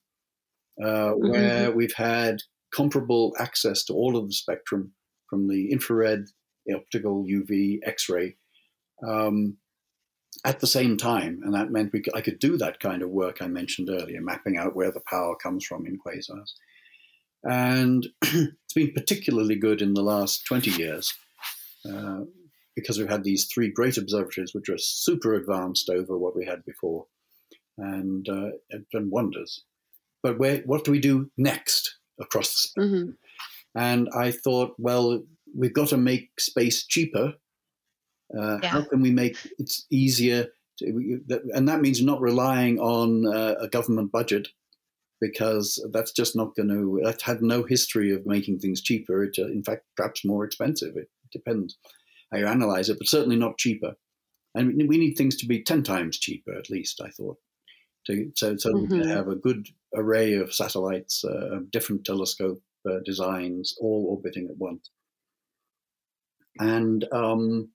[0.83, 2.41] uh, where we've had
[2.73, 4.93] comparable access to all of the spectrum
[5.29, 6.25] from the infrared,
[6.67, 8.35] the optical, UV, X-ray.
[9.07, 9.57] Um,
[10.45, 13.09] at the same time, and that meant we could, I could do that kind of
[13.09, 16.53] work I mentioned earlier, mapping out where the power comes from in quasars.
[17.43, 21.13] And it's been particularly good in the last 20 years
[21.89, 22.21] uh,
[22.75, 26.65] because we've had these three great observatories which are super advanced over what we had
[26.65, 27.05] before
[27.77, 29.63] and uh, have done wonders.
[30.23, 32.89] But where, what do we do next across the spectrum?
[32.89, 35.23] hmm And I thought, well,
[35.55, 37.33] we've got to make space cheaper.
[38.35, 40.47] Uh, How can we make it easier?
[40.79, 41.21] To,
[41.53, 44.49] and that means not relying on uh, a government budget
[45.19, 49.23] because that's just not going to, that had no history of making things cheaper.
[49.23, 50.95] It, uh, in fact, perhaps more expensive.
[50.95, 51.77] It depends
[52.31, 53.95] how you analyze it, but certainly not cheaper.
[54.53, 57.37] And we- need things to be 10 times cheaper, at least, I thought.
[58.07, 59.15] To, so so we can Mhm.
[59.15, 64.57] have a good array of satellites, uh, of different telescope uh, designs, all orbiting at
[64.57, 64.89] once.
[66.59, 67.71] And um,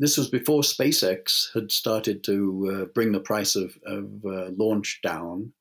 [0.00, 2.34] this was before SpaceX had started to
[2.72, 5.52] uh, bring the price of, of uh, launch down.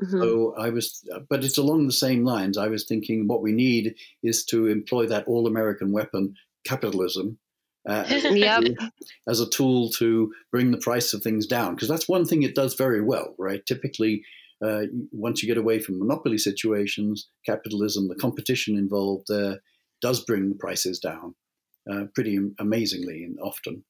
[0.00, 2.56] hmm So I was, but it's along the same lines.
[2.56, 7.38] I was thinking what we need is to employ that all American weapon, capitalism,
[7.88, 8.62] uh, as, a Yep.
[8.62, 8.88] tool-
[9.28, 11.74] as a tool to bring the price of things down.
[11.74, 13.66] Because that's one thing it does very well, right?
[13.66, 14.22] Typically,
[14.64, 19.58] uh, once you get away from monopoly situations, capitalism, the competition involved there
[20.00, 21.34] does bring the prices down
[21.90, 23.84] uh, pretty amazingly and often.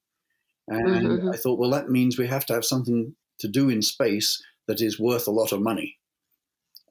[0.68, 1.34] And Mhm.
[1.34, 4.80] I thought, well, that means we have to have something to do in space that
[4.80, 5.98] is worth a lot of money.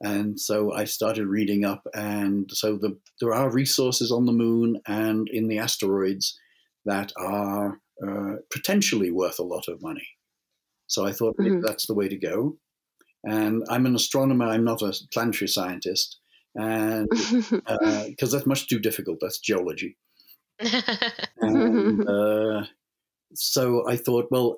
[0.01, 4.81] And so I started reading up, and so the, there are resources on the moon
[4.85, 6.37] and in the asteroids
[6.83, 10.07] that are uh, potentially worth a lot of money.
[10.87, 11.65] So I thought maybe Mhm.
[11.65, 12.57] that's the way to go.
[13.25, 16.19] And I'm an astronomer, I'm not a planetary scientist,
[16.55, 17.07] and
[18.09, 19.97] because that's much too difficult, that's geology.
[20.59, 22.65] And uh,
[23.33, 24.57] so I thought, well,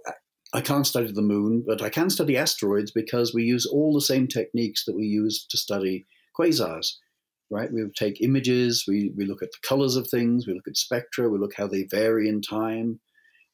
[0.53, 4.01] I can't study the moon, but I can study asteroids because we use all the
[4.01, 6.05] same techniques that we use to study
[6.39, 6.93] quasars.
[7.49, 7.71] right?
[7.71, 11.29] We take images, we, we look at the colors of things, we look at spectra,
[11.29, 12.99] we look how they vary in time.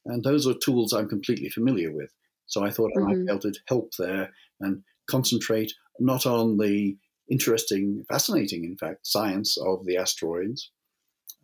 [0.06, 2.10] And those are tools I'm completely familiar with.
[2.46, 3.04] So I thought mm-hmm.
[3.04, 3.26] I might mm-hmm.
[3.26, 4.30] be able to help there
[4.60, 6.96] and concentrate not on the
[7.30, 10.70] interesting, fascinating, in fact, science of the asteroids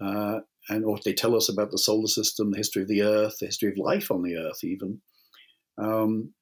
[0.00, 0.40] uh,
[0.70, 3.46] and what they tell us about the solar system, the history of the Earth, the
[3.46, 5.00] history of life on the Earth, even.
[5.76, 6.32] Um,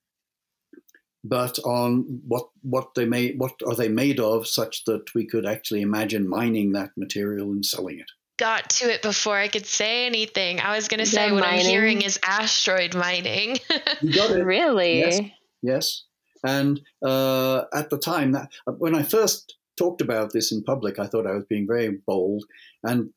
[1.24, 5.46] but on what what they made, what are they made of, such that we could
[5.46, 8.10] actually imagine mining that material and selling it.
[8.38, 10.60] Got to it before I could say anything.
[10.60, 11.60] I was going to say what mining.
[11.60, 13.58] I'm hearing is asteroid mining.
[14.00, 14.44] you got it.
[14.44, 15.00] Really?
[15.00, 15.20] Yes.
[15.62, 16.04] yes.
[16.46, 18.48] And uh, at the time, that
[18.78, 22.44] when I first talked about this in public, I thought I was being very bold.
[22.84, 23.10] And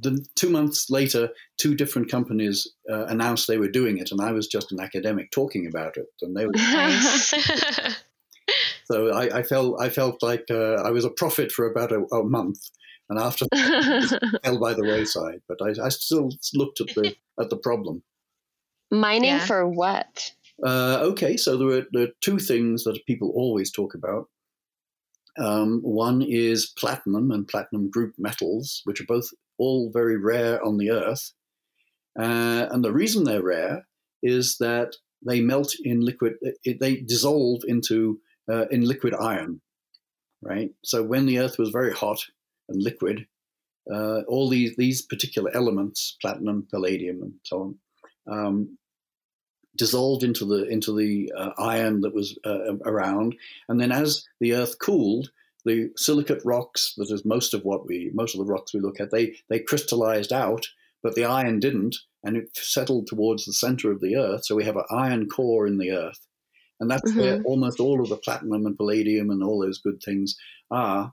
[0.00, 4.32] the two months later, two different companies uh, announced they were doing it, and I
[4.32, 6.52] was just an academic talking about it, and they were.
[8.84, 12.04] so I, I, felt I felt like uh, I was a prophet for about a,
[12.14, 12.58] a month,
[13.08, 15.40] and after that, fell by the wayside.
[15.48, 18.02] But I, I, still looked at the at the problem.
[18.90, 19.46] Mining yeah.
[19.46, 20.32] for what?
[20.64, 24.28] Uh, okay, so there are, there are two things that people always talk about.
[25.36, 30.78] Um, one is platinum and platinum group metals, which are both all very rare on
[30.78, 31.32] the Earth.
[32.18, 33.86] Uh, and the reason they're rare
[34.22, 34.94] is that
[35.26, 39.60] they melt in liquid, it, they dissolve into uh, in liquid iron,
[40.42, 40.70] right?
[40.84, 42.18] So when the Earth was very hot
[42.68, 43.26] and liquid,
[43.92, 47.76] uh, all these these particular elements, platinum, palladium, and so
[48.28, 48.78] on, um,
[49.76, 53.34] dissolved into the into the uh, iron that was uh, around,
[53.68, 55.30] and then as the Earth cooled,
[55.64, 59.00] the silicate rocks that is most of what we most of the rocks we look
[59.00, 60.66] at they they crystallized out,
[61.02, 64.44] but the iron didn't, and it settled towards the center of the Earth.
[64.44, 66.26] So we have an iron core in the Earth,
[66.80, 67.20] and that's mm-hmm.
[67.20, 70.36] where almost all of the platinum and palladium and all those good things
[70.70, 71.12] are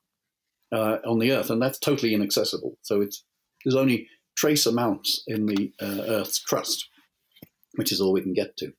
[0.72, 2.78] uh, on the Earth, and that's totally inaccessible.
[2.82, 3.24] So it's
[3.64, 6.88] there's only trace amounts in the uh, Earth's crust
[7.76, 8.74] which is all we can get to.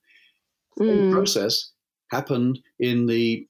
[0.79, 1.09] Mm.
[1.09, 1.71] The process
[2.11, 3.47] happened in the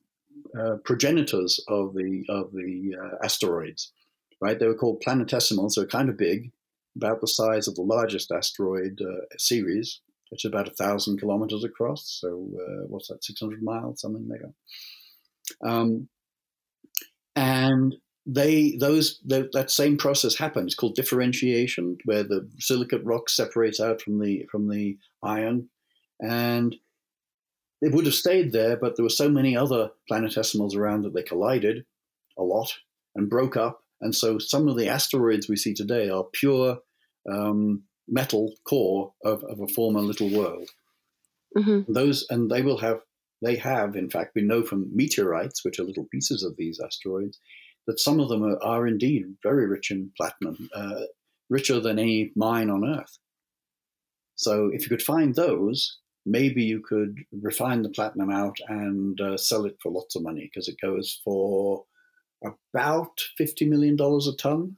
[0.58, 3.92] uh, progenitors of the of the uh, asteroids,
[4.40, 4.58] right?
[4.58, 5.74] They were called planetesimals.
[5.74, 6.52] They're kind of big,
[6.96, 10.00] about the size of the largest asteroid uh, Ceres,
[10.30, 12.18] which is about a thousand kilometers across.
[12.20, 13.24] So uh, what's that?
[13.24, 15.68] Six hundred miles, something like that.
[15.68, 16.08] Um,
[17.34, 17.96] and
[18.26, 20.74] they those the, that same process happens.
[20.74, 25.68] Called differentiation, where the silicate rock separates out from the from the iron,
[26.20, 26.76] and
[27.82, 31.22] it would have stayed there, but there were so many other planetesimals around that they
[31.22, 31.84] collided
[32.38, 32.72] a lot
[33.14, 36.78] and broke up, and so some of the asteroids we see today are pure
[37.30, 40.68] um, metal core of, of, a former little world.
[41.56, 41.92] Mm-hmm.
[41.92, 43.00] Those and they will have
[43.42, 47.38] they have in fact we know from meteorites, which are little pieces of these asteroids
[47.86, 51.02] that some of them are, are indeed very rich in platinum, uh,
[51.50, 53.18] richer than any mine on Earth.
[54.36, 59.36] So if you could find those, maybe you could refine the platinum out and uh,
[59.36, 61.84] sell it for lots of money because it goes for
[62.44, 64.76] about $50 million a ton.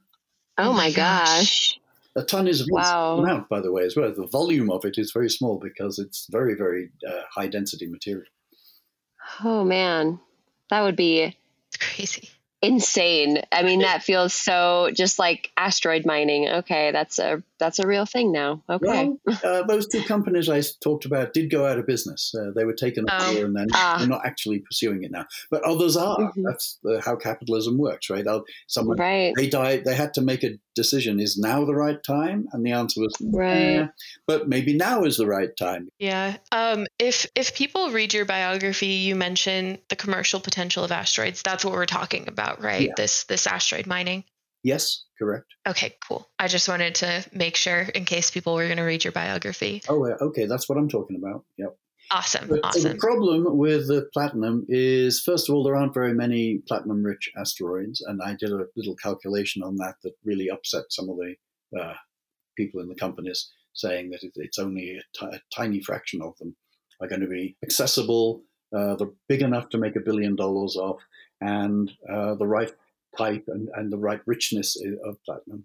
[0.58, 1.78] Oh my gosh.
[2.16, 3.18] A ton is a wow.
[3.18, 4.12] amount, by the way, as well.
[4.14, 8.26] The volume of it is very small because it's very, very uh, high density material.
[9.42, 10.20] Oh man,
[10.70, 12.30] that would be it's crazy
[12.64, 13.42] insane.
[13.52, 16.48] I mean, that feels so just like asteroid mining.
[16.48, 18.62] Okay, that's a that's a real thing now.
[18.68, 19.10] Okay.
[19.24, 22.34] Well, uh, those two companies I talked about did go out of business.
[22.38, 23.44] Uh, they were taken over oh.
[23.44, 25.24] and then uh, they're not actually pursuing it now.
[25.50, 26.18] But others are.
[26.18, 26.42] Mm-hmm.
[26.42, 28.24] That's the, how capitalism works, right?
[28.68, 29.32] someone right.
[29.36, 29.84] they died.
[29.84, 32.46] They had to make a decision: is now the right time?
[32.52, 33.54] And the answer was right.
[33.54, 33.86] Eh,
[34.26, 35.88] but maybe now is the right time.
[35.98, 36.36] Yeah.
[36.52, 41.42] Um, if if people read your biography, you mention the commercial potential of asteroids.
[41.42, 42.88] That's what we're talking about, right?
[42.88, 42.94] Yeah.
[42.96, 44.24] This this asteroid mining.
[44.64, 45.46] Yes, correct.
[45.68, 46.26] Okay, cool.
[46.38, 49.82] I just wanted to make sure in case people were going to read your biography.
[49.90, 50.46] Oh, okay.
[50.46, 51.44] That's what I'm talking about.
[51.58, 51.76] Yep.
[52.10, 52.48] Awesome.
[52.48, 52.92] But, awesome.
[52.92, 57.30] the problem with the platinum is, first of all, there aren't very many platinum rich
[57.38, 58.00] asteroids.
[58.00, 61.34] And I did a little calculation on that that really upset some of the
[61.78, 61.94] uh,
[62.56, 66.36] people in the companies, saying that it, it's only a, t- a tiny fraction of
[66.38, 66.56] them
[67.02, 68.42] are going to be accessible.
[68.74, 71.02] Uh, they're big enough to make a billion dollars off,
[71.40, 72.72] and uh, the right
[73.16, 75.64] type and, and the right richness of platinum.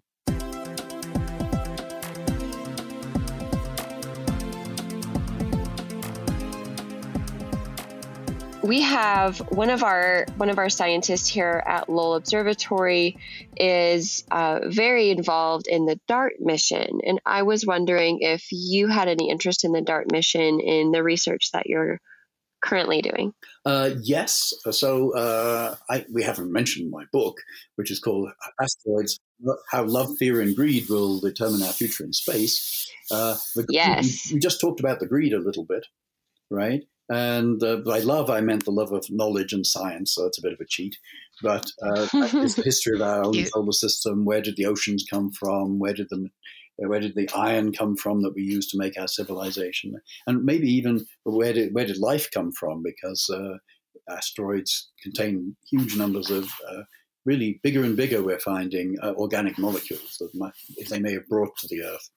[8.70, 13.18] we have one of our one of our scientists here at Lowell Observatory
[13.56, 19.08] is uh, very involved in the DART mission, and I was wondering if you had
[19.08, 22.00] any interest in the DART mission in the research that you're
[22.62, 23.32] currently doing?
[23.64, 24.52] Uh, yes.
[24.70, 27.38] So uh, I, we haven't mentioned my book,
[27.76, 28.30] which is called
[28.60, 29.18] Asteroids
[29.70, 32.90] How Love, Fear, and Greed Will Determine Our Future in Space.
[33.10, 34.28] Uh, the, yes.
[34.30, 35.86] We, we, just talked about the greed a little bit,
[36.50, 36.82] right?
[37.10, 40.42] And uh, by love, I meant the love of knowledge and science, so it's a
[40.42, 40.96] bit of a cheat.
[41.42, 44.24] But uh, it's the history of our own solar system.
[44.24, 45.80] Where did the oceans come from?
[45.80, 46.28] Where did the
[46.88, 49.94] where did the iron come from that we use to make our civilization?
[50.26, 52.82] And maybe even where did where did life come from?
[52.82, 53.58] Because uh,
[54.08, 56.82] asteroids contain huge numbers of uh,
[57.24, 58.22] really bigger and bigger.
[58.22, 60.52] We're finding uh, organic molecules that might,
[60.88, 62.10] they may have brought to the Earth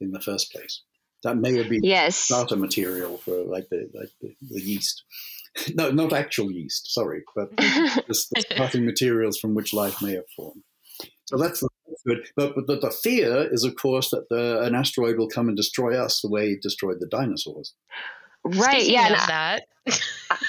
[0.00, 0.82] in the first place.
[1.22, 2.16] That may have been yes.
[2.16, 5.04] starter material for like the like the, the yeast.
[5.74, 6.94] No, not actual yeast.
[6.94, 10.62] Sorry, but the, the starting materials from which life may have formed.
[11.24, 11.60] So that's
[12.06, 12.26] good.
[12.36, 15.96] But, but the fear is, of course, that the, an asteroid will come and destroy
[15.96, 17.74] us the way it destroyed the dinosaurs.
[18.44, 18.82] Right.
[18.82, 19.26] Speaking yeah.
[19.26, 19.62] that.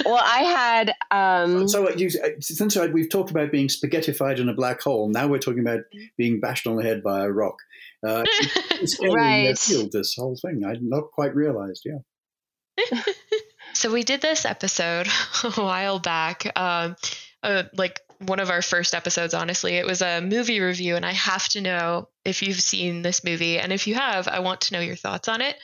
[0.05, 0.93] well, I had.
[1.11, 5.39] Um, so you, since we've talked about being spaghettified in a black hole, now we're
[5.39, 5.81] talking about
[6.17, 7.57] being bashed on the head by a rock.
[8.05, 8.23] Uh,
[8.71, 9.57] it's right.
[9.57, 10.63] Field, this whole thing.
[10.65, 11.85] I'd not quite realized.
[11.85, 13.01] Yeah.
[13.73, 15.07] so we did this episode
[15.43, 16.51] a while back.
[16.57, 16.95] Um,
[17.43, 19.73] uh, like one of our first episodes, honestly.
[19.73, 23.57] It was a movie review, and I have to know if you've seen this movie.
[23.59, 25.55] And if you have, I want to know your thoughts on it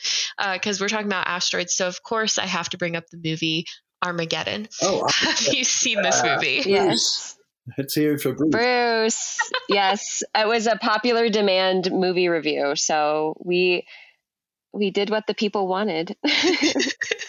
[0.53, 1.75] because uh, we're talking about asteroids.
[1.75, 3.65] So, of course, I have to bring up the movie
[4.03, 4.67] Armageddon.
[4.81, 6.63] Oh, have you seen this movie?
[6.65, 7.35] Yes.
[7.77, 8.51] Let's hear it for Bruce.
[8.51, 9.51] Bruce.
[9.67, 13.85] yes, it was a popular demand movie review, so we
[14.71, 16.15] we did what the people wanted.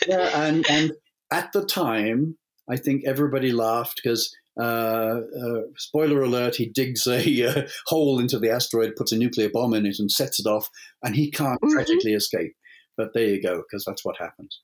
[0.07, 0.93] yeah, and and
[1.33, 7.47] at the time, I think everybody laughed because uh, uh, spoiler alert, he digs a
[7.47, 10.69] uh, hole into the asteroid, puts a nuclear bomb in it, and sets it off,
[11.03, 11.73] and he can't mm-hmm.
[11.73, 12.55] tragically escape.
[12.97, 14.61] But there you go, because that's what happens.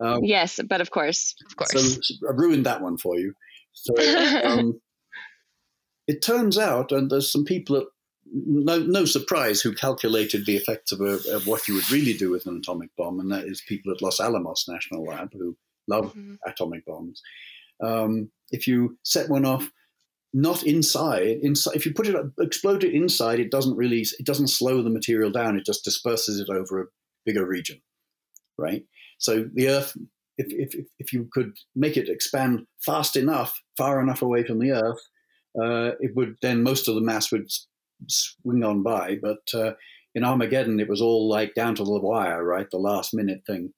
[0.00, 1.98] Um, yes, but of course, of course.
[2.02, 3.34] So I ruined that one for you.
[3.72, 3.94] So
[4.44, 4.80] um,
[6.06, 7.86] it turns out, and there's some people that
[8.32, 12.30] no, no surprise who calculated the effects of, a, of, what you would really do
[12.30, 15.56] with an atomic bomb, and that is people at Los Alamos National Lab who
[15.86, 16.34] love mm-hmm.
[16.44, 17.22] atomic bombs
[17.82, 19.70] um, if you set one off
[20.32, 24.48] not inside inside if you put it explode it inside it doesn't really it doesn't
[24.48, 26.86] slow the material down it just disperses it over a
[27.24, 27.80] bigger region
[28.58, 28.84] right?
[29.18, 29.96] So the earth
[30.38, 34.72] if, if, if you could make it expand fast enough far enough away from the
[34.72, 35.00] earth
[35.60, 37.48] uh, it would then most of the mass would
[38.08, 39.16] swing on by.
[39.22, 39.72] But uh,
[40.14, 42.66] in armageddon it was all like down to the wire right?
[42.70, 43.72] The last minute thing.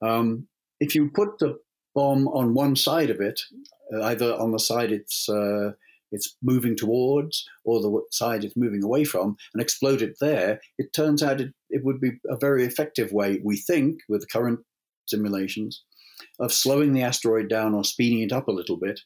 [0.00, 0.48] Um,
[0.80, 1.58] if you put the
[1.94, 3.40] bomb on one side of it,
[3.94, 5.72] uh, either on the side it's uh,
[6.10, 10.92] it's moving towards or the side it's moving away from, and explode it there, it
[10.92, 14.60] turns out it, it would be a very effective way, we think, with current
[15.06, 15.82] simulations,
[16.38, 19.00] of slowing the asteroid down or speeding it up a little bit,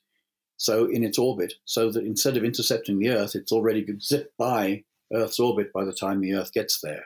[0.56, 4.82] so in its orbit, so that instead of intercepting the Earth, it's already zip by
[5.12, 7.04] Earth's orbit by the time the Earth gets there.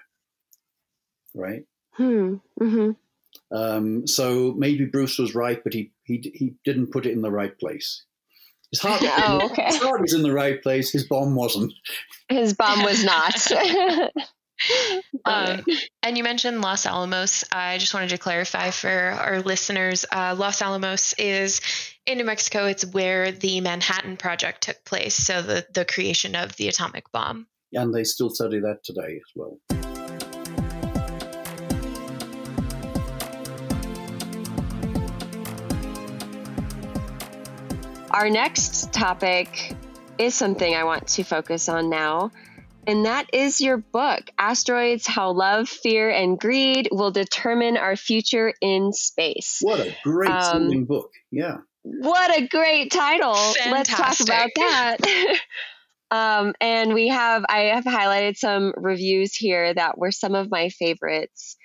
[1.34, 1.64] Right?
[1.92, 2.36] Hmm.
[2.60, 2.92] Mm-hmm.
[3.52, 7.30] Um, so maybe Bruce was right, but he, he, he didn't put it in the
[7.30, 8.04] right place.
[8.70, 9.64] His heart, oh, okay.
[9.64, 10.92] his heart was in the right place.
[10.92, 11.72] His bomb wasn't.
[12.28, 13.50] His bomb was not.
[15.24, 15.64] um,
[16.02, 17.44] and you mentioned Los Alamos.
[17.52, 21.60] I just wanted to clarify for our listeners uh, Los Alamos is
[22.06, 22.66] in New Mexico.
[22.66, 25.14] It's where the Manhattan Project took place.
[25.14, 27.46] So the, the creation of the atomic bomb.
[27.72, 29.58] And they still study that today as well.
[38.10, 39.76] Our next topic
[40.18, 42.32] is something I want to focus on now,
[42.86, 48.52] and that is your book, Asteroids How Love, Fear, and Greed Will Determine Our Future
[48.60, 49.58] in Space.
[49.60, 51.12] What a great um, book.
[51.30, 51.58] Yeah.
[51.82, 53.34] What a great title.
[53.34, 53.72] Fantastic.
[53.72, 55.38] Let's talk about that.
[56.10, 60.68] um, and we have, I have highlighted some reviews here that were some of my
[60.70, 61.56] favorites.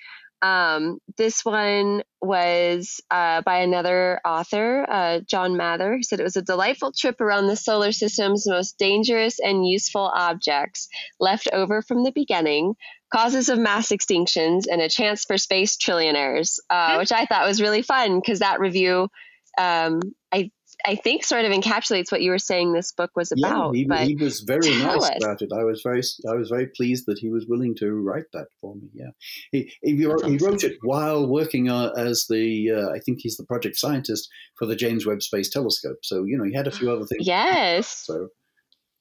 [0.41, 5.95] Um, this one was uh, by another author, uh, John Mather.
[5.95, 10.11] He said it was a delightful trip around the solar system's most dangerous and useful
[10.13, 10.87] objects
[11.19, 12.75] left over from the beginning,
[13.13, 17.61] causes of mass extinctions, and a chance for space trillionaires, uh, which I thought was
[17.61, 19.09] really fun because that review
[19.57, 20.51] um, I
[20.87, 23.75] I think sort of encapsulates what you were saying this book was about.
[23.75, 25.23] Yeah, he, he was very nice us.
[25.23, 25.51] about it.
[25.53, 28.75] I was very I was very pleased that he was willing to write that for
[28.75, 28.89] me.
[28.93, 29.11] Yeah,
[29.51, 33.45] he he, he wrote it while working uh, as the uh, I think he's the
[33.45, 35.99] project scientist for the James Webb Space Telescope.
[36.03, 37.25] So you know he had a few other things.
[37.25, 38.03] Yes.
[38.05, 38.29] So.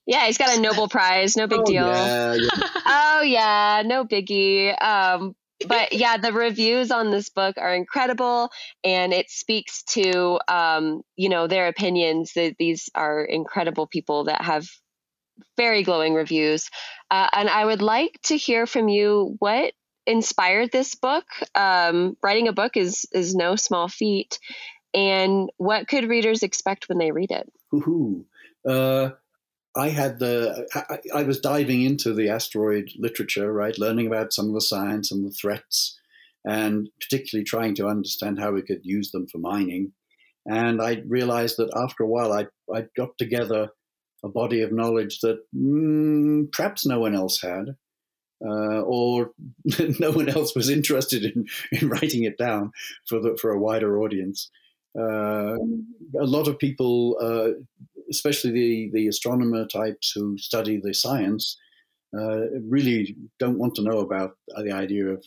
[0.06, 1.34] Yeah, he's got a Nobel Prize.
[1.34, 1.86] No big oh, deal.
[1.86, 2.48] Yeah, yeah.
[2.86, 4.78] oh yeah, no biggie.
[4.82, 5.34] Um,
[5.68, 8.50] but yeah, the reviews on this book are incredible,
[8.82, 12.32] and it speaks to um, you know their opinions.
[12.34, 14.66] That these are incredible people that have
[15.56, 16.68] very glowing reviews,
[17.10, 19.72] uh, and I would like to hear from you what
[20.06, 21.24] inspired this book.
[21.54, 24.38] Um, writing a book is is no small feat,
[24.92, 27.50] and what could readers expect when they read it?
[27.72, 28.24] Woohoo.
[28.66, 29.10] Uh,
[29.76, 34.48] I had the I, I, was diving into the asteroid literature, right, learning about some
[34.48, 35.98] of the science and the threats,
[36.44, 39.92] and particularly trying to understand how we could use them for mining.
[40.46, 43.70] And I realized that after a while, I I got together
[44.24, 47.76] a body of knowledge that mm, perhaps no one else had,
[48.44, 49.32] uh, or
[49.98, 52.72] no one else was interested in, in writing it down
[53.08, 54.50] for the for a wider audience.
[54.96, 55.56] Uh,
[56.20, 57.50] a lot of people uh,
[58.10, 61.58] especially the, the astronomer types who study the science,
[62.16, 65.24] uh, really don't want to know about the idea of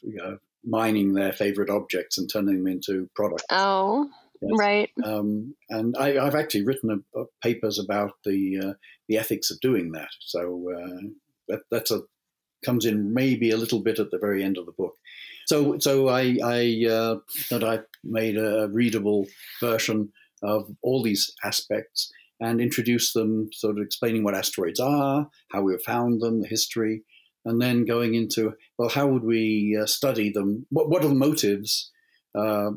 [0.65, 3.43] mining their favorite objects and turning them into products.
[3.49, 4.09] Oh,
[4.41, 4.51] yes.
[4.57, 4.89] right.
[5.03, 8.73] Um, and I, have actually written a, a papers about the uh,
[9.07, 10.09] the ethics of doing that.
[10.19, 11.07] So uh,
[11.47, 12.01] that that's a
[12.65, 14.95] comes in maybe a little bit at the very end of the book.
[15.45, 17.15] So so I, I uh,
[17.49, 19.27] that I made a readable
[19.61, 20.11] version
[20.43, 25.73] of all these aspects and introduce them, sort of explaining what asteroids are, how we
[25.73, 27.03] have found them, the history,
[27.45, 30.65] and then going into well, how would we uh, study them?
[30.69, 31.91] What, what are the motives
[32.37, 32.71] uh,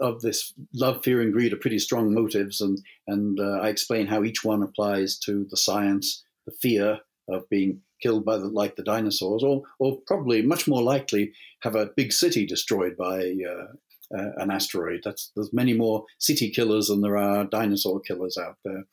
[0.00, 1.52] of this love, fear, and greed?
[1.52, 5.56] Are pretty strong motives, and and uh, I explain how each one applies to the
[5.56, 10.68] science, the fear of being killed by the like the dinosaurs, or or probably much
[10.68, 11.32] more likely
[11.62, 13.34] have a big city destroyed by
[14.16, 15.00] uh, an asteroid.
[15.04, 18.84] That's there's many more city killers than there are dinosaur killers out there.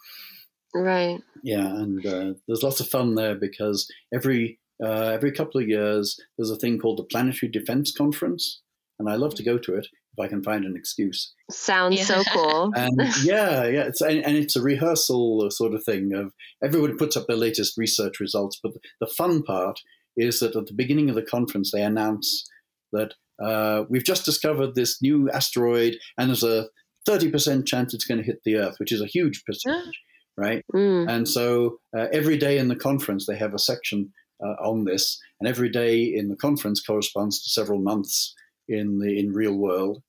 [0.73, 1.21] Right.
[1.43, 6.19] Yeah, and uh, there's lots of fun there because every uh, every couple of years
[6.37, 8.61] there's a thing called the Planetary Defense Conference,
[8.99, 9.87] and I love to go to it
[10.17, 11.33] if I can find an excuse.
[11.51, 12.03] Sounds yeah.
[12.03, 12.73] so cool.
[12.75, 17.15] And yeah, yeah, it's and, and, it's a rehearsal sort of thing of everyone puts
[17.15, 19.79] up their latest research results, but the fun part
[20.17, 22.45] is that at the beginning of the conference they announce
[22.91, 26.67] that uh, we've just discovered this new asteroid, and there's a
[27.07, 30.01] 30% chance it's going to hit the Earth, which is a huge percentage,
[30.37, 30.63] right?
[30.73, 31.09] Mm.
[31.09, 34.11] And so uh, every day in the conference, they have a section
[34.43, 38.33] uh, on this, and every day in the conference corresponds to several months
[38.67, 40.01] in the in real world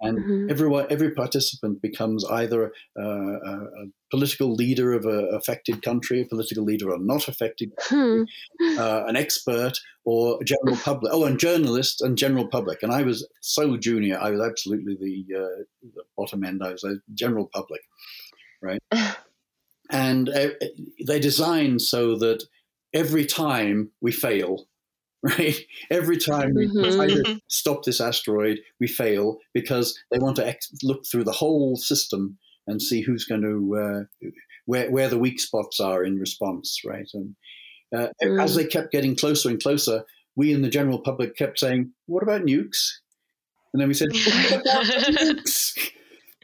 [0.00, 0.50] and mm-hmm.
[0.50, 6.24] everyone, every participant becomes either a, a, a, political leader of an affected country, a
[6.24, 8.26] political leader of a not affected country,
[8.60, 8.78] hmm.
[8.78, 9.72] uh, an expert,
[10.04, 11.12] or a general public.
[11.12, 12.82] Oh, and journalist and general public.
[12.82, 16.62] And I was so junior; I was absolutely the, uh, the bottom end.
[16.62, 17.80] I was a general public,
[18.62, 18.80] right?
[19.90, 20.50] and uh,
[21.04, 22.44] they designed so that
[22.92, 24.68] every time we fail,
[25.24, 25.56] right?
[25.90, 26.96] Every time we mm-hmm.
[26.96, 31.32] try to stop this asteroid, we fail because they want to ex- look through the
[31.32, 34.28] whole system and see who's going to uh,
[34.66, 37.08] where where the weak spots are in response, right?
[37.14, 37.36] And
[37.94, 38.42] uh, mm.
[38.42, 40.04] as they kept getting closer and closer,
[40.36, 42.92] we in the general public kept saying, "What about nukes?"
[43.72, 45.92] And then we said, "What about nukes?"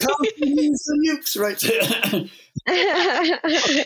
[0.01, 1.59] Can't use the nukes, right?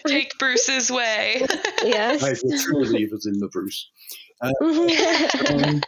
[0.06, 1.44] Take Bruce's way.
[1.82, 2.22] yes.
[2.22, 3.90] Right, the true believers in the Bruce.
[4.40, 5.80] Uh, um,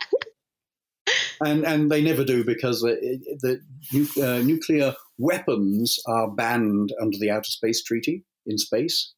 [1.40, 3.61] and and they never do because the,
[3.92, 9.12] the uh, nuclear weapons are banned under the Outer Space Treaty in space.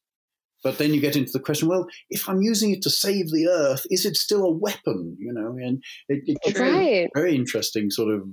[0.63, 3.47] But then you get into the question: Well, if I'm using it to save the
[3.47, 5.15] Earth, is it still a weapon?
[5.19, 6.71] You know, and it, it's right.
[6.71, 8.27] very, very interesting, sort of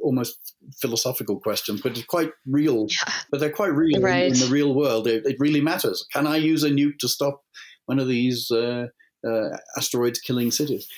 [0.00, 0.36] almost
[0.80, 2.88] philosophical questions, but it's quite real.
[2.90, 3.12] Yeah.
[3.30, 4.24] But they're quite real right.
[4.24, 5.06] in, in, the real world.
[5.06, 6.04] It, it, really matters.
[6.12, 7.40] Can I use a nuke to stop
[7.86, 8.86] one of these uh,
[9.26, 10.88] uh, asteroids killing cities.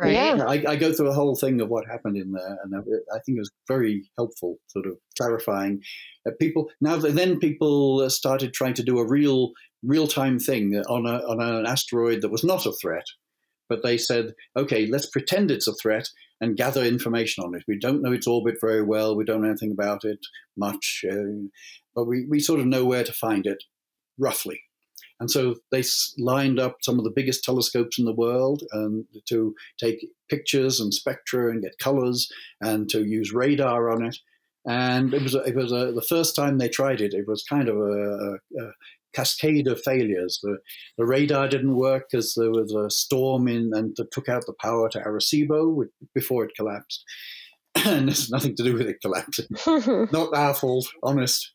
[0.00, 0.12] Right.
[0.12, 0.44] Yeah.
[0.46, 3.36] I, I, go through a whole thing of what happened in there, and I, think
[3.36, 5.80] it was very helpful, sort of clarifying.
[6.26, 9.52] Uh, people now then people started trying to do a real
[9.82, 13.04] real time thing on a, on an asteroid that was not a threat,
[13.68, 16.08] but they said, okay, let's pretend it's a threat
[16.40, 17.62] and gather information on it.
[17.66, 19.16] We don't know its orbit very well.
[19.16, 20.18] We don't know anything about it
[20.56, 21.48] much, uh,
[21.94, 23.62] but we, we sort of know where to find it
[24.18, 24.60] roughly.
[25.22, 25.84] And so they
[26.18, 30.92] lined up some of the biggest telescopes in the world um, to take pictures and
[30.92, 32.28] spectra and get colors
[32.60, 34.18] and to use radar on it.
[34.66, 37.44] And it was, a, it was a, the first time they tried it, it was
[37.48, 38.70] kind of a, a
[39.14, 40.40] cascade of failures.
[40.42, 40.58] The,
[40.98, 44.54] the radar didn't work because there was a storm in and that took out the
[44.60, 45.84] power to Arecibo
[46.16, 47.04] before it collapsed.
[47.86, 49.46] and there's nothing to do with it collapsing.
[50.12, 51.52] Not our fault, honest.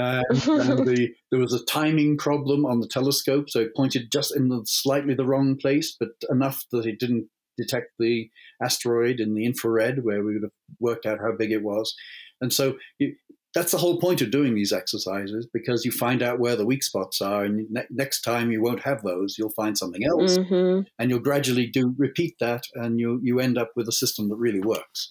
[0.00, 4.34] Um, and the, there was a timing problem on the telescope, so it pointed just
[4.34, 7.28] in the, slightly the wrong place, but enough that it didn't
[7.58, 8.30] detect the
[8.62, 11.94] asteroid in the infrared, where we would have worked out how big it was.
[12.40, 13.14] And so you,
[13.54, 16.82] that's the whole point of doing these exercises because you find out where the weak
[16.82, 19.36] spots are, and ne- next time you won't have those.
[19.36, 23.58] You'll find something else, hmm and you'll gradually do repeat that, and you you end
[23.58, 25.10] up with a system that really works.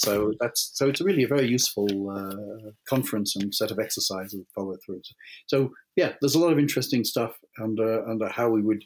[0.00, 4.76] So that's so it's really a very useful uh, conference and set of exercises follow
[4.84, 5.02] through.
[5.46, 8.82] So yeah, there's a lot of interesting stuff under under how we would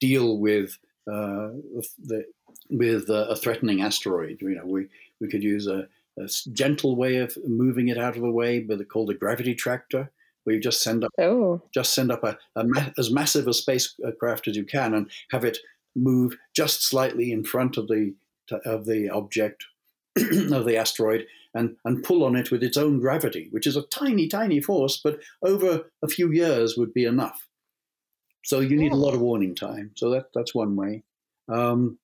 [0.00, 1.50] deal with uh,
[2.02, 2.24] the
[2.70, 4.38] with uh, a threatening asteroid.
[4.40, 4.88] You know, we
[5.20, 5.86] we could use a
[6.52, 10.10] gentle way of moving it out of the way, but called a gravity tractor,
[10.44, 13.52] where you just send up Oh, just send up a, a ma- as massive a
[13.52, 15.58] spacecraft as you can and have it
[15.94, 18.14] move just slightly in front of the
[18.64, 19.64] of the object
[20.52, 23.82] of the asteroid and and pull on it with its own gravity, which is a
[23.82, 27.46] tiny tiny force, but over a few years would be enough.
[28.44, 29.92] So you need a lot of warning time.
[29.96, 31.04] So that that's one way.
[31.52, 31.98] Um,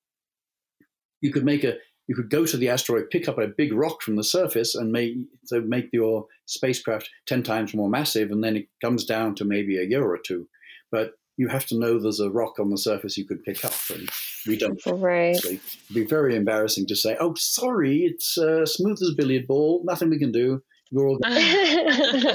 [1.20, 1.74] you could make a
[2.08, 4.90] you could go to the asteroid, pick up a big rock from the surface, and
[4.90, 9.44] make so make your spacecraft ten times more massive, and then it comes down to
[9.44, 10.48] maybe a year or two.
[10.90, 13.72] But you have to know there's a rock on the surface you could pick up,
[13.88, 14.06] and
[14.46, 14.78] we don't.
[14.86, 15.34] right.
[15.38, 15.60] So it'd
[15.94, 19.80] be very embarrassing to say, "Oh, sorry, it's uh, smooth as a billiard ball.
[19.82, 20.62] Nothing we can do."
[20.92, 22.34] We're all uh,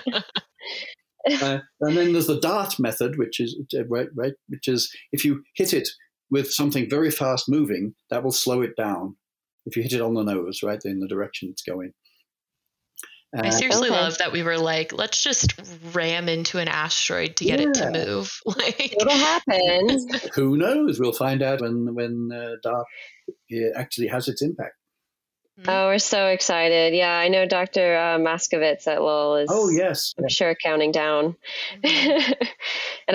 [1.30, 5.44] and then there's the dart method, which is uh, right, right, which is if you
[5.56, 5.88] hit it
[6.32, 9.18] with something very fast moving, that will slow it down.
[9.68, 11.92] If you hit it on the nose, right, in the direction it's going.
[13.36, 14.00] I Uh, seriously Okay.
[14.00, 15.54] love that we were like, let's just
[15.94, 18.40] ram into an asteroid to get it to move.
[18.46, 20.08] Like, It'll happen.
[20.36, 21.00] who knows?
[21.00, 22.86] We'll find out when when uh, dart
[23.76, 24.76] actually has its impact.
[25.68, 26.94] Oh, we're so excited.
[26.94, 27.96] Yeah, I know Dr.
[27.96, 31.36] Uh, Moskovitz at Lowell is Oh yes, I'm sure counting down.
[31.84, 32.36] and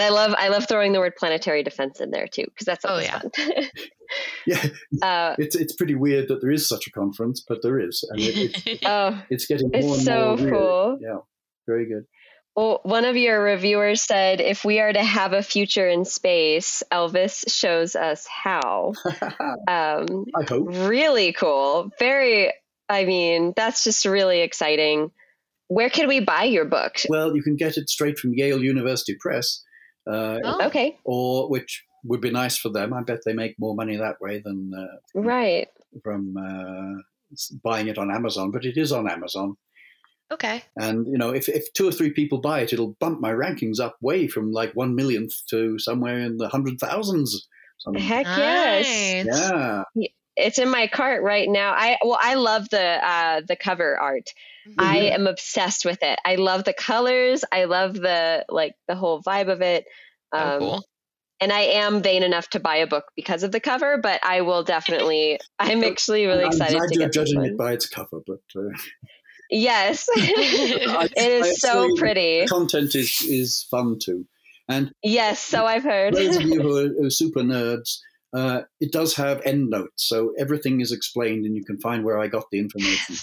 [0.00, 2.90] I love I love throwing the word planetary defense in there too because that's Oh,
[2.90, 3.18] always yeah.
[3.20, 3.30] fun.
[4.46, 4.66] yeah.
[5.02, 8.20] uh, It's it's pretty weird that there is such a conference, but there is, and
[8.20, 10.52] it, it's oh, it's getting more It's and so more weird.
[10.54, 10.98] cool.
[11.02, 11.16] Yeah,
[11.66, 12.04] very good.
[12.60, 16.82] Well, one of your reviewers said if we are to have a future in space,
[16.92, 18.92] Elvis shows us how.
[19.68, 20.68] Um, I hope.
[20.68, 21.90] really cool.
[21.98, 22.52] Very.
[22.88, 25.10] I mean, that's just really exciting.
[25.68, 26.96] Where can we buy your book?
[27.08, 29.62] Well, you can get it straight from Yale University Press.
[30.10, 30.66] Uh, Oh.
[30.66, 32.92] Okay, or which would be nice for them.
[32.92, 35.68] I bet they make more money that way than uh, right.
[36.02, 37.02] from uh,
[37.62, 38.50] buying it on Amazon.
[38.50, 39.56] But it is on Amazon,
[40.30, 40.62] okay.
[40.76, 43.80] and you know, if, if two or three people buy it, it'll bump my rankings
[43.80, 47.48] up way from like one millionth to somewhere in the hundred thousands.
[47.78, 48.02] Something.
[48.02, 49.24] Heck yes.
[49.24, 49.84] Nice.
[49.94, 51.72] Yeah, It's in my cart right now.
[51.72, 54.28] I well, I love the uh, the cover art.
[54.78, 55.14] I Mhm.
[55.14, 56.18] am obsessed with it.
[56.24, 57.42] I love the colors.
[57.50, 59.86] I love the like the whole vibe of it.
[60.32, 60.84] Oh, Um, cool.
[61.42, 64.42] And I am vain enough to buy a book because of the cover, but I
[64.42, 65.38] will definitely.
[65.58, 68.20] I'm actually really I'm excited glad to you're get this judging it by its cover,
[68.26, 68.60] but uh,
[69.50, 72.46] Yes, I- it is I so pretty.
[72.46, 74.26] content is is fun too.
[74.68, 76.14] And Yes, so I've heard.
[76.14, 77.98] those of you who are, who are super nerds,
[78.32, 82.28] uh, it does have endnotes, so everything is explained, and you can find where I
[82.28, 83.16] got the information.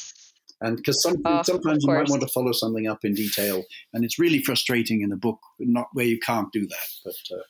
[0.60, 3.64] And because some, Oh, sometimes you might want to follow something up in detail,
[3.94, 6.88] and it's really frustrating in a book, not where you can't do that.
[7.06, 7.44] But uh,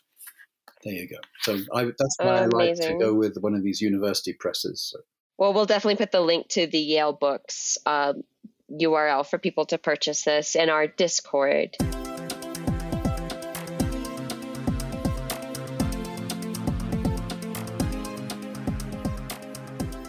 [0.84, 1.18] there you go.
[1.42, 4.90] So I, that's why I like to go with one of these university presses.
[4.92, 5.00] So,
[5.38, 8.24] Well, we'll definitely put the link to the Yale Books um,
[8.72, 11.76] URL for people to purchase this in our Discord.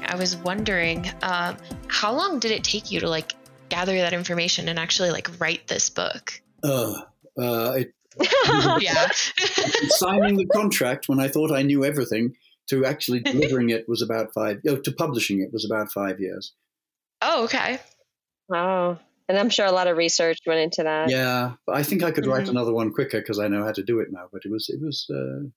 [0.07, 1.57] I was wondering, um,
[1.87, 3.35] how long did it take you to like
[3.69, 6.41] gather that information and actually like write this book?
[6.65, 7.03] uh,
[7.39, 7.93] uh, it,
[8.83, 9.09] Yeah.
[9.91, 12.35] signing the contract when I thought I knew everything
[12.71, 14.61] to actually delivering it was about five.
[14.67, 16.53] Oh, to publishing it was about five years.
[17.23, 17.79] oh, okay.
[18.49, 18.99] Wow.
[19.29, 21.11] And I'm sure a lot of research went into that.
[21.11, 22.51] Yeah, but I think I could write Mhm.
[22.51, 24.29] another one quicker because I know how to do it now.
[24.33, 25.49] But it was it was uh,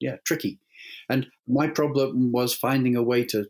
[0.00, 0.58] yeah tricky,
[1.08, 3.46] and my problem was finding a way to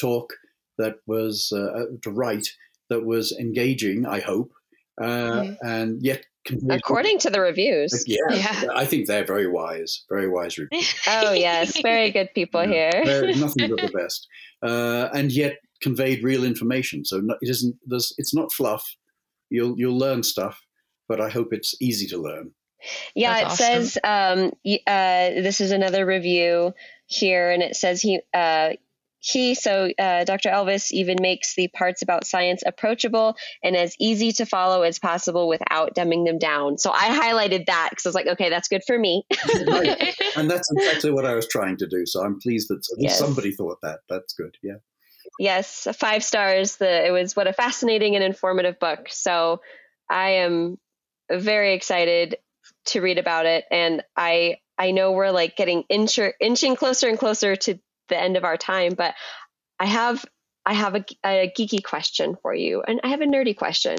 [0.00, 0.32] talk
[0.78, 2.48] that was uh, to write
[2.88, 4.06] that was engaging.
[4.06, 4.52] I hope,
[5.00, 5.56] uh, Mhm.
[5.62, 7.92] and yet conveyed- According to the reviews.
[8.06, 8.68] yeah, Yeah.
[8.74, 10.94] I think they're very wise, very wise reviews.
[11.06, 11.78] Oh, yes.
[11.82, 12.90] Very good people here.
[13.36, 14.26] Nothing but the best,
[14.62, 17.04] uh, and yet conveyed real information.
[17.04, 17.76] So it isn't.
[17.86, 18.84] There's, it's not fluff.
[19.50, 20.60] You'll you'll learn stuff,
[21.08, 22.52] but I hope it's easy to learn.
[23.14, 24.52] Yeah, That's it says um,
[24.86, 26.72] uh, this is another review
[27.06, 28.70] here, and it says he uh,
[29.20, 30.48] he, so uh, Dr.
[30.48, 35.46] Elvis, even makes the parts about science approachable and as easy to follow as possible
[35.46, 36.78] without dumbing them down.
[36.78, 39.24] So I highlighted that because I was like, okay, that's good for me.
[39.66, 40.14] Right.
[40.36, 42.06] and that's exactly what I was trying to do.
[42.06, 43.18] So I'm pleased that Yes.
[43.18, 44.00] somebody thought that.
[44.08, 44.56] That's good.
[44.62, 44.76] Yeah.
[45.38, 46.76] Yes, five stars.
[46.76, 49.08] The it was what a fascinating and informative book.
[49.10, 49.60] So
[50.08, 50.78] I am
[51.30, 52.36] very excited
[52.86, 57.18] to read about it, and I I know we're like getting incher- inching closer and
[57.18, 57.78] closer to
[58.08, 59.14] the end of our time, but
[59.78, 60.24] I have
[60.66, 63.98] I have a, a geeky question for you, and I have a nerdy question.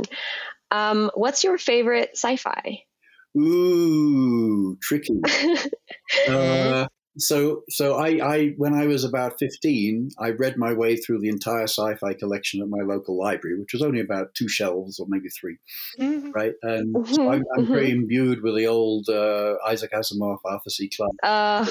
[0.70, 2.84] Um, what's your favorite sci-fi?
[3.38, 5.22] Ooh, tricky.
[6.28, 6.88] Uh,
[7.18, 11.30] so, so I, I, when I was about fifteen, I read my way through the
[11.30, 15.30] entire sci-fi collection at my local library, which was only about two shelves or maybe
[15.30, 15.58] three,
[16.00, 16.32] Mhm.
[16.34, 16.54] right?
[16.64, 17.72] And so Mhm, I'm, I'm mhm.
[17.72, 20.90] very imbued with the old uh, Isaac Asimov, Arthur C.
[20.90, 21.66] Clarke, Uh,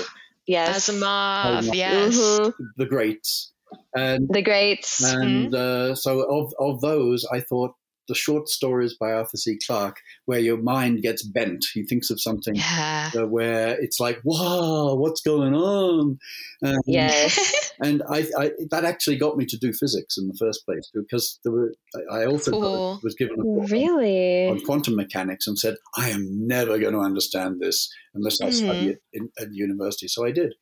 [0.47, 2.15] yes, Asimov, yes.
[2.19, 2.53] Mhm.
[2.77, 3.53] the greats,
[3.95, 5.01] and the greats.
[5.05, 7.75] and uh, so of of those, I thought
[8.11, 9.57] the short stories by Arthur C.
[9.67, 9.97] Clarke,
[10.27, 13.11] where your mind gets bent, he thinks of something Yeah.
[13.17, 16.19] uh, where it's like, "Wow, what's going on?"
[16.61, 17.73] And, yes.
[17.81, 21.39] and I, I that actually got me to do physics in the first place because
[21.45, 21.73] there were
[22.11, 23.01] I I also got- Cool.
[23.03, 24.49] was given a book really?
[24.49, 26.25] on quantum mechanics and said, "I am
[26.57, 28.91] never going to understand this unless I study Mhm.
[28.93, 30.53] it in, at university." So I did.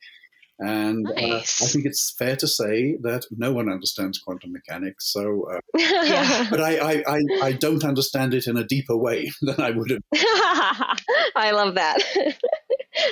[0.58, 5.12] And uh, I think it's fair to say that no one understands quantum mechanics.
[5.12, 6.46] So, uh, Yeah.
[6.50, 9.90] but I, I, I, I don't understand it in a deeper way than I would
[9.90, 10.02] have.
[11.36, 12.02] I love that.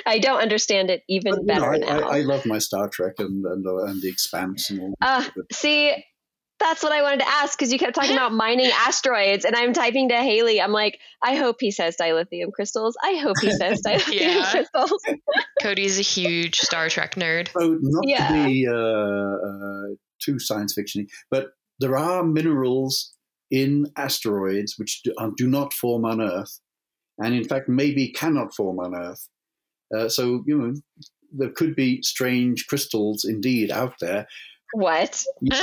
[0.05, 2.09] I don't understand it even But, you know, better I, now.
[2.09, 4.93] I, I love my Star Trek and and, uh, and the Expanse and all.
[5.01, 6.03] Uh, see,
[6.59, 9.73] that's what I wanted to ask because you kept talking about mining asteroids, and I'm
[9.73, 10.61] typing to Hailey.
[10.61, 12.97] I'm like, I hope he says dilithium crystals.
[13.01, 14.51] I hope he says dilithium Yeah.
[14.51, 15.03] crystals.
[15.61, 17.49] Cody's a huge Star Trek nerd.
[17.57, 18.27] So not Yeah.
[18.27, 21.47] to be uh, uh, too science fictiony, but
[21.79, 23.13] there are minerals
[23.51, 26.59] in asteroids which do, uh, do not form on Earth,
[27.17, 29.27] and in fact maybe cannot form on Earth.
[29.95, 30.73] Uh, so you know
[31.31, 34.25] there could be strange crystals indeed out there.
[34.73, 35.23] What?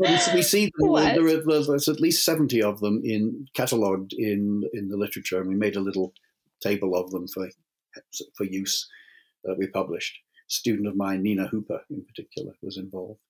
[0.00, 1.14] We, see- we see them, What?
[1.14, 5.48] there are, there's, at least seventy of them in catalogued in in the literature, and
[5.48, 6.12] we made a little
[6.62, 7.48] table of them for
[8.36, 8.88] for use
[9.44, 10.16] that we published.
[10.48, 13.20] A student of mine, Nina Hooper, in particular, was involved.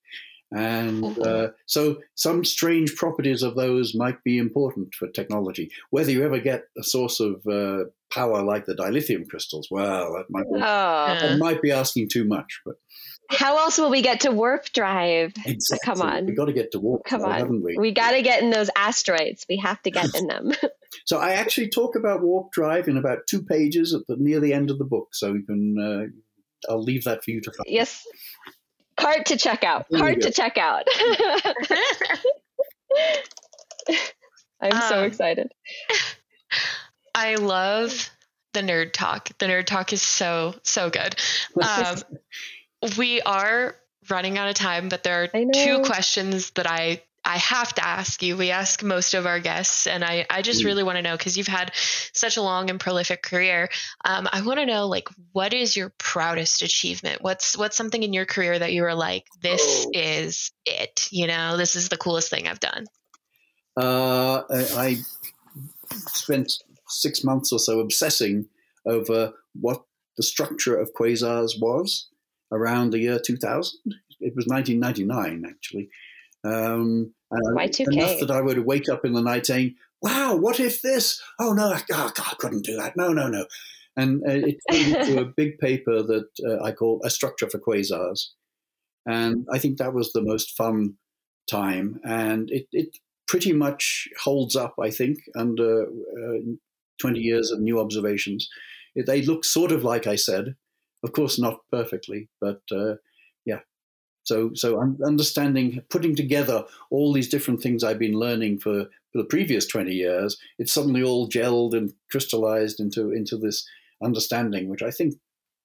[0.53, 5.71] And uh, so, some strange properties of those might be important for technology.
[5.91, 10.25] Whether you ever get a source of uh, power like the dilithium crystals, well, that
[10.29, 12.61] might be, Oh, that might be asking too much.
[12.67, 12.75] But
[13.31, 15.33] how else will we get to warp drive?
[15.47, 16.27] exactly, Come on.
[16.27, 17.05] we've got to get to warp.
[17.05, 17.39] Come now, on.
[17.39, 17.77] haven't we?
[17.79, 19.47] We got to get in those asteroids.
[19.49, 20.53] We have to get in them.
[21.07, 24.53] So I actually talk about warp drive in about two pages at the near the
[24.53, 25.15] end of the book.
[25.15, 26.07] So you can, uh,
[26.71, 27.65] I'll leave that for you to find.
[27.69, 28.05] yes.
[28.97, 29.87] Cart to check out.
[29.89, 30.85] There you Cart to check out.
[34.61, 35.53] I'm so Um, excited.
[37.15, 38.11] I love
[38.53, 39.31] the nerd talk.
[39.39, 41.15] The nerd talk is so so good.
[41.63, 41.97] Um,
[42.97, 43.77] we are
[44.09, 48.23] running out of time, but there are two questions that I I have to ask
[48.23, 48.35] you.
[48.35, 50.67] We ask most of our guests, and I I just Mm.
[50.67, 53.69] really want to know because you've had such a long and prolific career.
[54.07, 57.21] Um, I want to know like what is your proudest achievement?
[57.21, 59.91] What's what's something in your career that you were like, this Oh.
[59.93, 61.09] is it.
[61.11, 62.87] You know, this is the coolest thing I've done.
[63.77, 64.97] Uh, I, I
[66.09, 66.53] spent
[66.89, 68.47] six months or so obsessing
[68.87, 69.83] over what
[70.17, 72.09] the structure of quasars was
[72.53, 73.79] around the year 2000.
[74.21, 75.89] It was 1999, actually.
[76.45, 77.93] Um, and I- Y2K.
[77.93, 81.23] Enough that I would wake up in the night saying, wow, what if this?
[81.39, 82.97] Oh, no, I, oh, God, I couldn't do that.
[82.97, 83.47] No, no, no.
[83.97, 87.59] And uh, it turned into a big paper that uh, I call A Structure for
[87.59, 88.29] Quasars.
[89.07, 90.95] And I think that was the most fun
[91.51, 92.01] time.
[92.05, 92.97] And it, it
[93.27, 96.39] pretty much holds up, I think, under uh,
[97.01, 98.49] 20 years of new observations.
[98.95, 100.57] They look sort of like I said,
[101.03, 102.95] of course, not perfectly, but uh,
[103.45, 103.61] yeah.
[104.25, 109.19] So, so un- understanding, putting together all these different things I've been learning for, for
[109.19, 113.67] the previous 20 years, it's suddenly all gelled and crystallized into, into this
[114.03, 115.15] understanding, which I think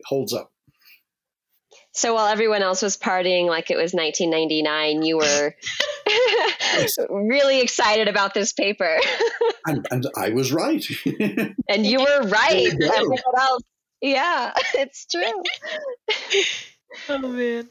[0.06, 0.52] holds up.
[1.94, 5.56] So while everyone else was partying like it was 1999, you were
[7.10, 9.00] really excited about this paper.
[9.66, 10.86] And, and I was right.
[11.70, 12.52] and you were right.
[12.52, 12.88] There you go.
[12.88, 13.62] Everyone else.
[14.02, 15.44] Yeah, it's true.
[17.10, 17.68] Oh man.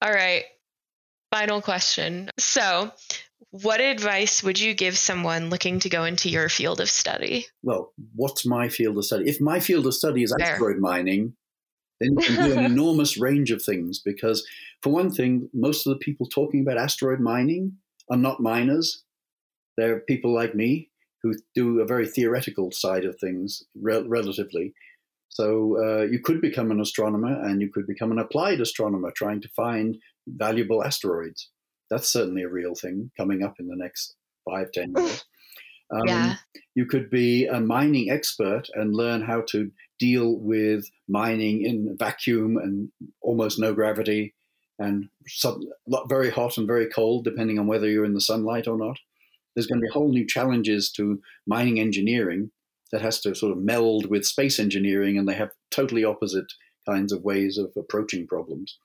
[0.00, 0.42] All right.
[1.30, 2.28] Final question.
[2.38, 2.90] So,
[3.50, 7.46] what advice would you give someone looking to go into your field of study?
[7.62, 9.28] well, what's my field of study?
[9.28, 10.54] If my field of study is Fair.
[10.54, 11.34] asteroid mining,
[12.00, 14.44] then you can do an enormous range of things because,
[14.82, 17.76] for one thing, most of the people talking about asteroid mining
[18.10, 19.04] are not miners.
[19.76, 20.90] They're people like me
[21.22, 24.74] who do a very theoretical side of things rel- relatively.
[25.32, 29.40] So uh, you could become an astronomer and you could become an applied astronomer trying
[29.40, 31.48] to find valuable asteroids.
[31.90, 34.14] That's certainly a real thing coming up in the next
[34.48, 35.24] five, ten years.
[35.90, 36.36] Um, Yeah.
[36.74, 42.58] You could be a mining expert and learn how to deal with mining in vacuum
[42.58, 42.90] and
[43.22, 44.34] almost no gravity
[44.78, 45.60] and sub,
[46.08, 48.98] very hot and very cold, depending on whether you're in the sunlight or not.
[49.54, 52.50] There's going to be whole new challenges to mining engineering
[52.92, 56.46] that has to sort of meld with space engineering, and they have totally opposite
[56.88, 58.78] kinds of ways of approaching problems.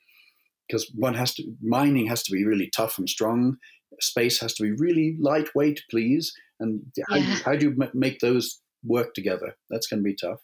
[0.68, 3.58] Because one has to, mining has to be really tough and strong.
[4.02, 6.34] Space has to be really lightweight, please.
[6.60, 7.36] And how, Yeah.
[7.46, 9.56] how do you make those work together?
[9.70, 10.42] That's going to be tough.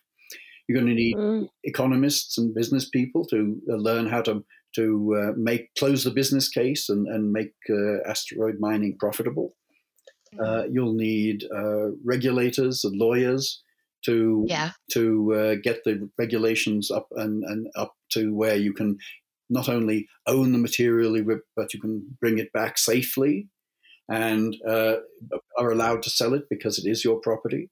[0.68, 1.50] You're going to need Mm.
[1.64, 4.44] economists and business people to uh, learn how to
[4.76, 9.56] to uh, make close the business case and, and make uh, asteroid mining profitable.
[10.40, 13.62] Uh, you'll need uh, regulators and lawyers
[14.06, 14.72] to Yeah.
[14.92, 18.98] to uh, get the regulations up and, and up to where you can
[19.50, 21.16] not only own the material,
[21.56, 23.48] but you can bring it back safely
[24.10, 24.96] and uh,
[25.58, 27.70] are allowed to sell it because it is your property.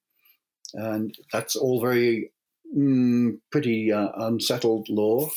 [0.73, 2.31] And that's all very
[2.77, 5.29] mm, pretty uh, unsettled law.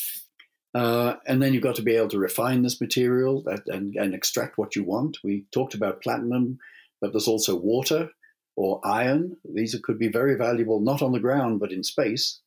[0.74, 4.14] Uh, and then you've got to be able to refine this material that, and, and
[4.14, 5.18] extract what you want.
[5.22, 6.58] We talked about platinum,
[7.04, 8.08] but there's also water
[8.56, 9.36] or iron.
[9.44, 12.40] These could be very valuable, not on the ground, but in space,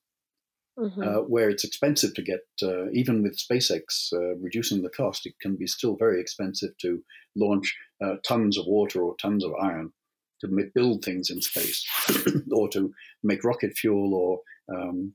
[0.80, 1.04] Mhm.
[1.06, 5.36] uh, where it's expensive to get, uh, even with SpaceX uh, reducing the cost, it
[5.40, 7.04] can be still very expensive to
[7.36, 9.94] launch uh, tons of water or tons of iron
[10.42, 11.86] to build things in space
[12.52, 12.92] or to
[13.22, 14.42] make rocket fuel or
[14.76, 15.14] um,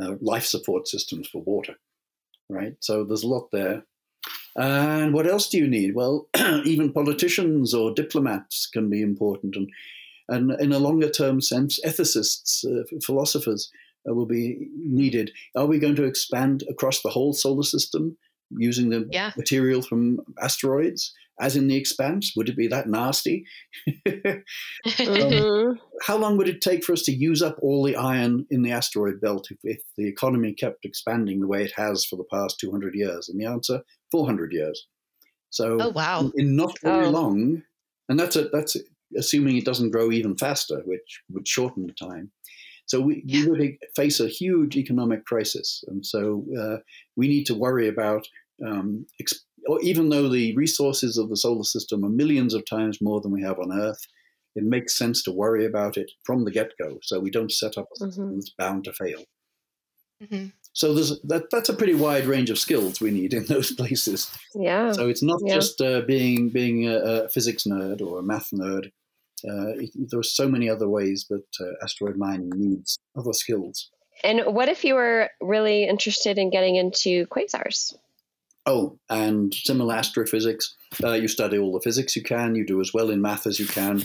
[0.00, 1.74] uh, life support systems for water,
[2.48, 2.76] right?
[2.80, 3.84] So there's a lot there.
[4.56, 5.94] And what else do you need?
[5.94, 6.28] Well,
[6.64, 9.70] even politicians or diplomats can be important, and
[10.28, 13.70] and in a longer term sense, ethicists, uh, philosophers
[14.08, 15.32] uh, will be needed.
[15.56, 18.16] Are we going to expand across the whole solar system
[18.50, 19.32] using the Yeah.
[19.36, 22.32] material from asteroids, as in the expanse?
[22.36, 23.44] Would it be that nasty?
[24.86, 25.78] Mhm.
[26.02, 28.72] How long would it take for us to use up all the iron in the
[28.72, 32.58] asteroid belt if, if the economy kept expanding the way it has for the past
[32.60, 33.28] 200 years?
[33.28, 33.82] And the answer,
[34.14, 34.86] 400 years.
[35.50, 36.30] So oh wow.
[36.36, 37.10] in not very Oh.
[37.10, 37.62] long,
[38.08, 38.76] and that's a, that's
[39.16, 42.30] assuming it doesn't grow even faster, which would shorten the time.
[42.86, 43.62] So we, we would
[43.96, 46.76] face a huge economic crisis, and so uh,
[47.16, 48.24] we need to worry about.
[48.64, 52.98] Um, ex- or even though the resources of the solar system are millions of times
[53.00, 54.02] more than we have on Earth,
[54.54, 57.88] it makes sense to worry about it from the get-go, so we don't set up
[57.94, 58.34] a system Mhm.
[58.34, 59.22] that's bound to fail.
[60.22, 60.52] Mhm.
[60.74, 64.30] So there's that, that's a pretty wide range of skills we need in those places.
[64.54, 64.92] Yeah.
[64.92, 65.54] So it's not Yeah.
[65.54, 68.86] just uh, being being a, a physics nerd or a math nerd.
[69.48, 73.90] Uh, it, there's so many other ways that uh, asteroid mining needs other skills.
[74.22, 77.94] And what if you were really interested in getting into quasars?
[78.66, 80.74] Oh, and similar astrophysics.
[81.02, 82.54] Uh, you study all the physics you can.
[82.54, 84.02] You do as well in math as you can,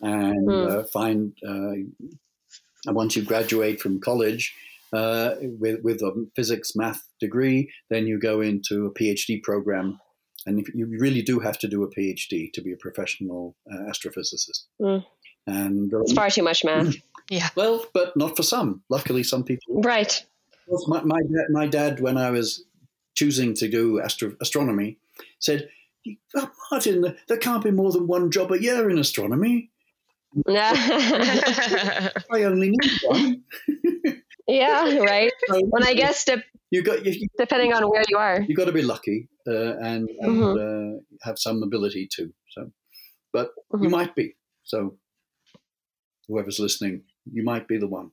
[0.00, 0.66] and Hmm.
[0.78, 1.32] uh, find.
[1.46, 1.72] Uh,
[2.86, 4.54] and once you graduate from college
[4.92, 9.98] uh, with with a physics math degree, then you go into a PhD program,
[10.46, 13.90] and if, you really do have to do a PhD to be a professional uh,
[13.90, 14.64] astrophysicist.
[14.82, 14.98] Hmm.
[15.46, 16.94] And uh, It's far too much math.
[17.30, 17.48] yeah.
[17.56, 18.82] well, but not for some.
[18.88, 20.24] Luckily, some people right.
[20.86, 22.64] My, my, dad, my dad, when I was
[23.14, 24.98] choosing to do astro- astronomy,
[25.40, 25.68] said,
[26.36, 29.70] "Oh, Martin, there can't be more than one job a year in astronomy.
[30.46, 30.72] yeah,
[32.32, 33.42] I only need one.
[35.00, 35.32] right.
[35.48, 38.40] So Well, I guess de- you got you, depending on where you are.
[38.42, 40.54] you got to be lucky uh, and, and Mhm.
[40.58, 42.32] uh, have some ability too.
[42.50, 42.70] So,
[43.32, 43.90] but you Mhm.
[43.90, 44.36] might be.
[44.64, 44.98] So,
[46.28, 48.10] whoever's listening, you might be the one.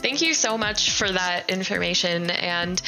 [0.00, 2.30] Thank you so much for that information.
[2.30, 2.80] And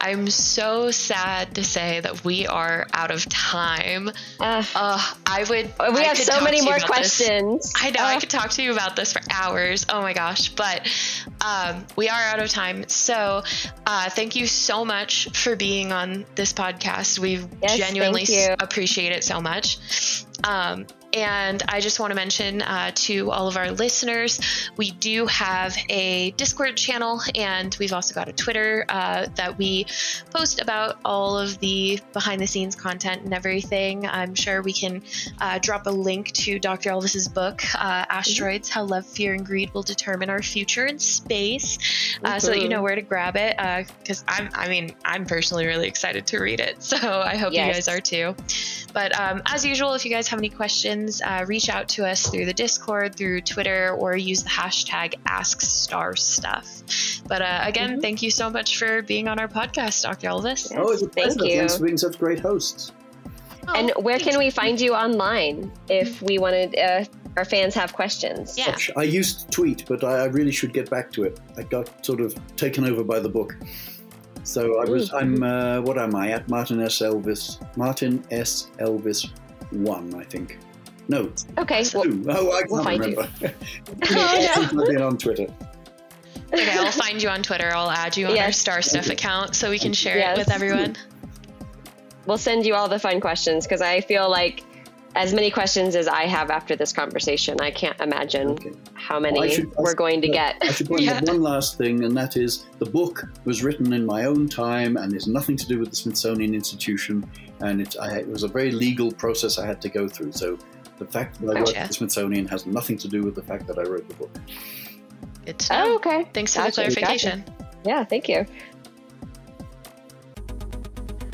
[0.00, 4.10] I'm so sad to say that we are out of time.
[4.40, 5.72] Uh, Uh, I would.
[5.78, 7.16] we I have so many more about this.
[7.18, 7.72] questions.
[7.76, 9.86] I know I Uh, could talk to you about this for hours.
[9.88, 10.48] Oh my gosh.
[10.50, 10.88] But
[11.44, 12.88] um, we are out of time.
[12.88, 13.42] So
[13.86, 17.18] uh, thank you so much for being on this podcast.
[17.18, 18.44] We Yes, genuinely thank you.
[18.52, 19.78] s- appreciate it so much.
[20.44, 20.86] Um,
[21.18, 24.40] And I just want to mention uh, to all of our listeners,
[24.76, 29.86] we do have a Discord channel and we've also got a Twitter uh, that we
[30.30, 34.06] post about all of the behind the scenes content and everything.
[34.06, 35.02] I'm sure we can
[35.40, 36.90] uh, drop a link to Dr.
[36.90, 41.78] Elvis's book, uh, Asteroids How Love, Fear, and Greed Will Determine Our Future in Space,
[42.22, 43.56] uh, so that you know where to grab it.
[43.98, 46.76] Because I'm, I mean, I'm personally really excited to read it.
[46.98, 47.66] So I hope Yes.
[47.66, 48.34] you guys are too.
[48.92, 52.28] But um, as usual, if you guys have any questions, uh, reach out to us
[52.28, 57.22] through the Discord, through Twitter, or use the hashtag AskStarStuff.
[57.28, 58.02] But uh, again, Mhm.
[58.02, 60.28] thank you so much for being on our podcast, Dr.
[60.28, 60.70] Elvis.
[60.70, 61.44] Yes, oh, it's a thank pleasure.
[61.52, 61.58] you.
[61.58, 62.92] Thanks for being such great hosts.
[63.74, 67.04] And Oh, where can we find you online if we wanted uh,
[67.36, 68.56] our fans have questions?
[68.56, 68.74] Yeah.
[68.96, 71.38] I used to tweet, but I, I really should get back to it.
[71.58, 73.56] I got sort of taken over by the book.
[74.44, 75.16] So I was, Ooh.
[75.16, 76.48] I'm, uh, what am I at?
[76.48, 77.00] Martin S.
[77.00, 78.68] Elvis, Martin S.
[78.78, 79.28] Elvis
[79.70, 80.58] one, I think.
[81.08, 81.84] No, Okay.
[81.94, 82.04] Well.
[82.28, 83.10] Oh, I can't we'll find you.
[83.16, 83.30] remember.
[84.10, 85.46] Oh, Since I've been on Twitter.
[86.52, 87.70] Okay, I'll find you on Twitter.
[87.74, 90.36] I'll add you on our Star Stuff account so we can share Yes.
[90.36, 90.96] it with everyone.
[92.26, 94.62] we'll send you all the fun questions because I feel like
[95.14, 98.72] as many questions as I have after this conversation, I can't imagine Okay.
[98.94, 100.64] how many uh, I should- we're going to I get.
[100.74, 104.24] should point out one last thing, and that is the book was written in my
[104.26, 107.28] own time and is nothing to do with the Smithsonian Institution.
[107.60, 110.32] And it, I, it was a very legal process I had to go through.
[110.32, 110.56] So
[110.98, 113.66] the fact that I worked at the Smithsonian has nothing to do with the fact
[113.66, 114.30] that I wrote the book.
[115.46, 115.92] Good to oh, know.
[115.92, 116.28] Oh, okay.
[116.32, 117.44] Thanks for the clarification.
[117.84, 118.44] Yeah, thank you.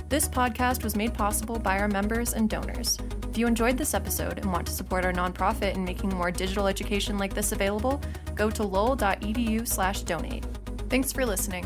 [0.09, 2.99] This podcast was made possible by our members and donors.
[3.29, 6.69] If you enjoyed this episode and want to support our nonprofit in making more digital
[6.69, 8.01] education like this available,
[8.37, 10.47] go to lowell.edu slash donate.
[10.89, 11.65] Thanks for listening.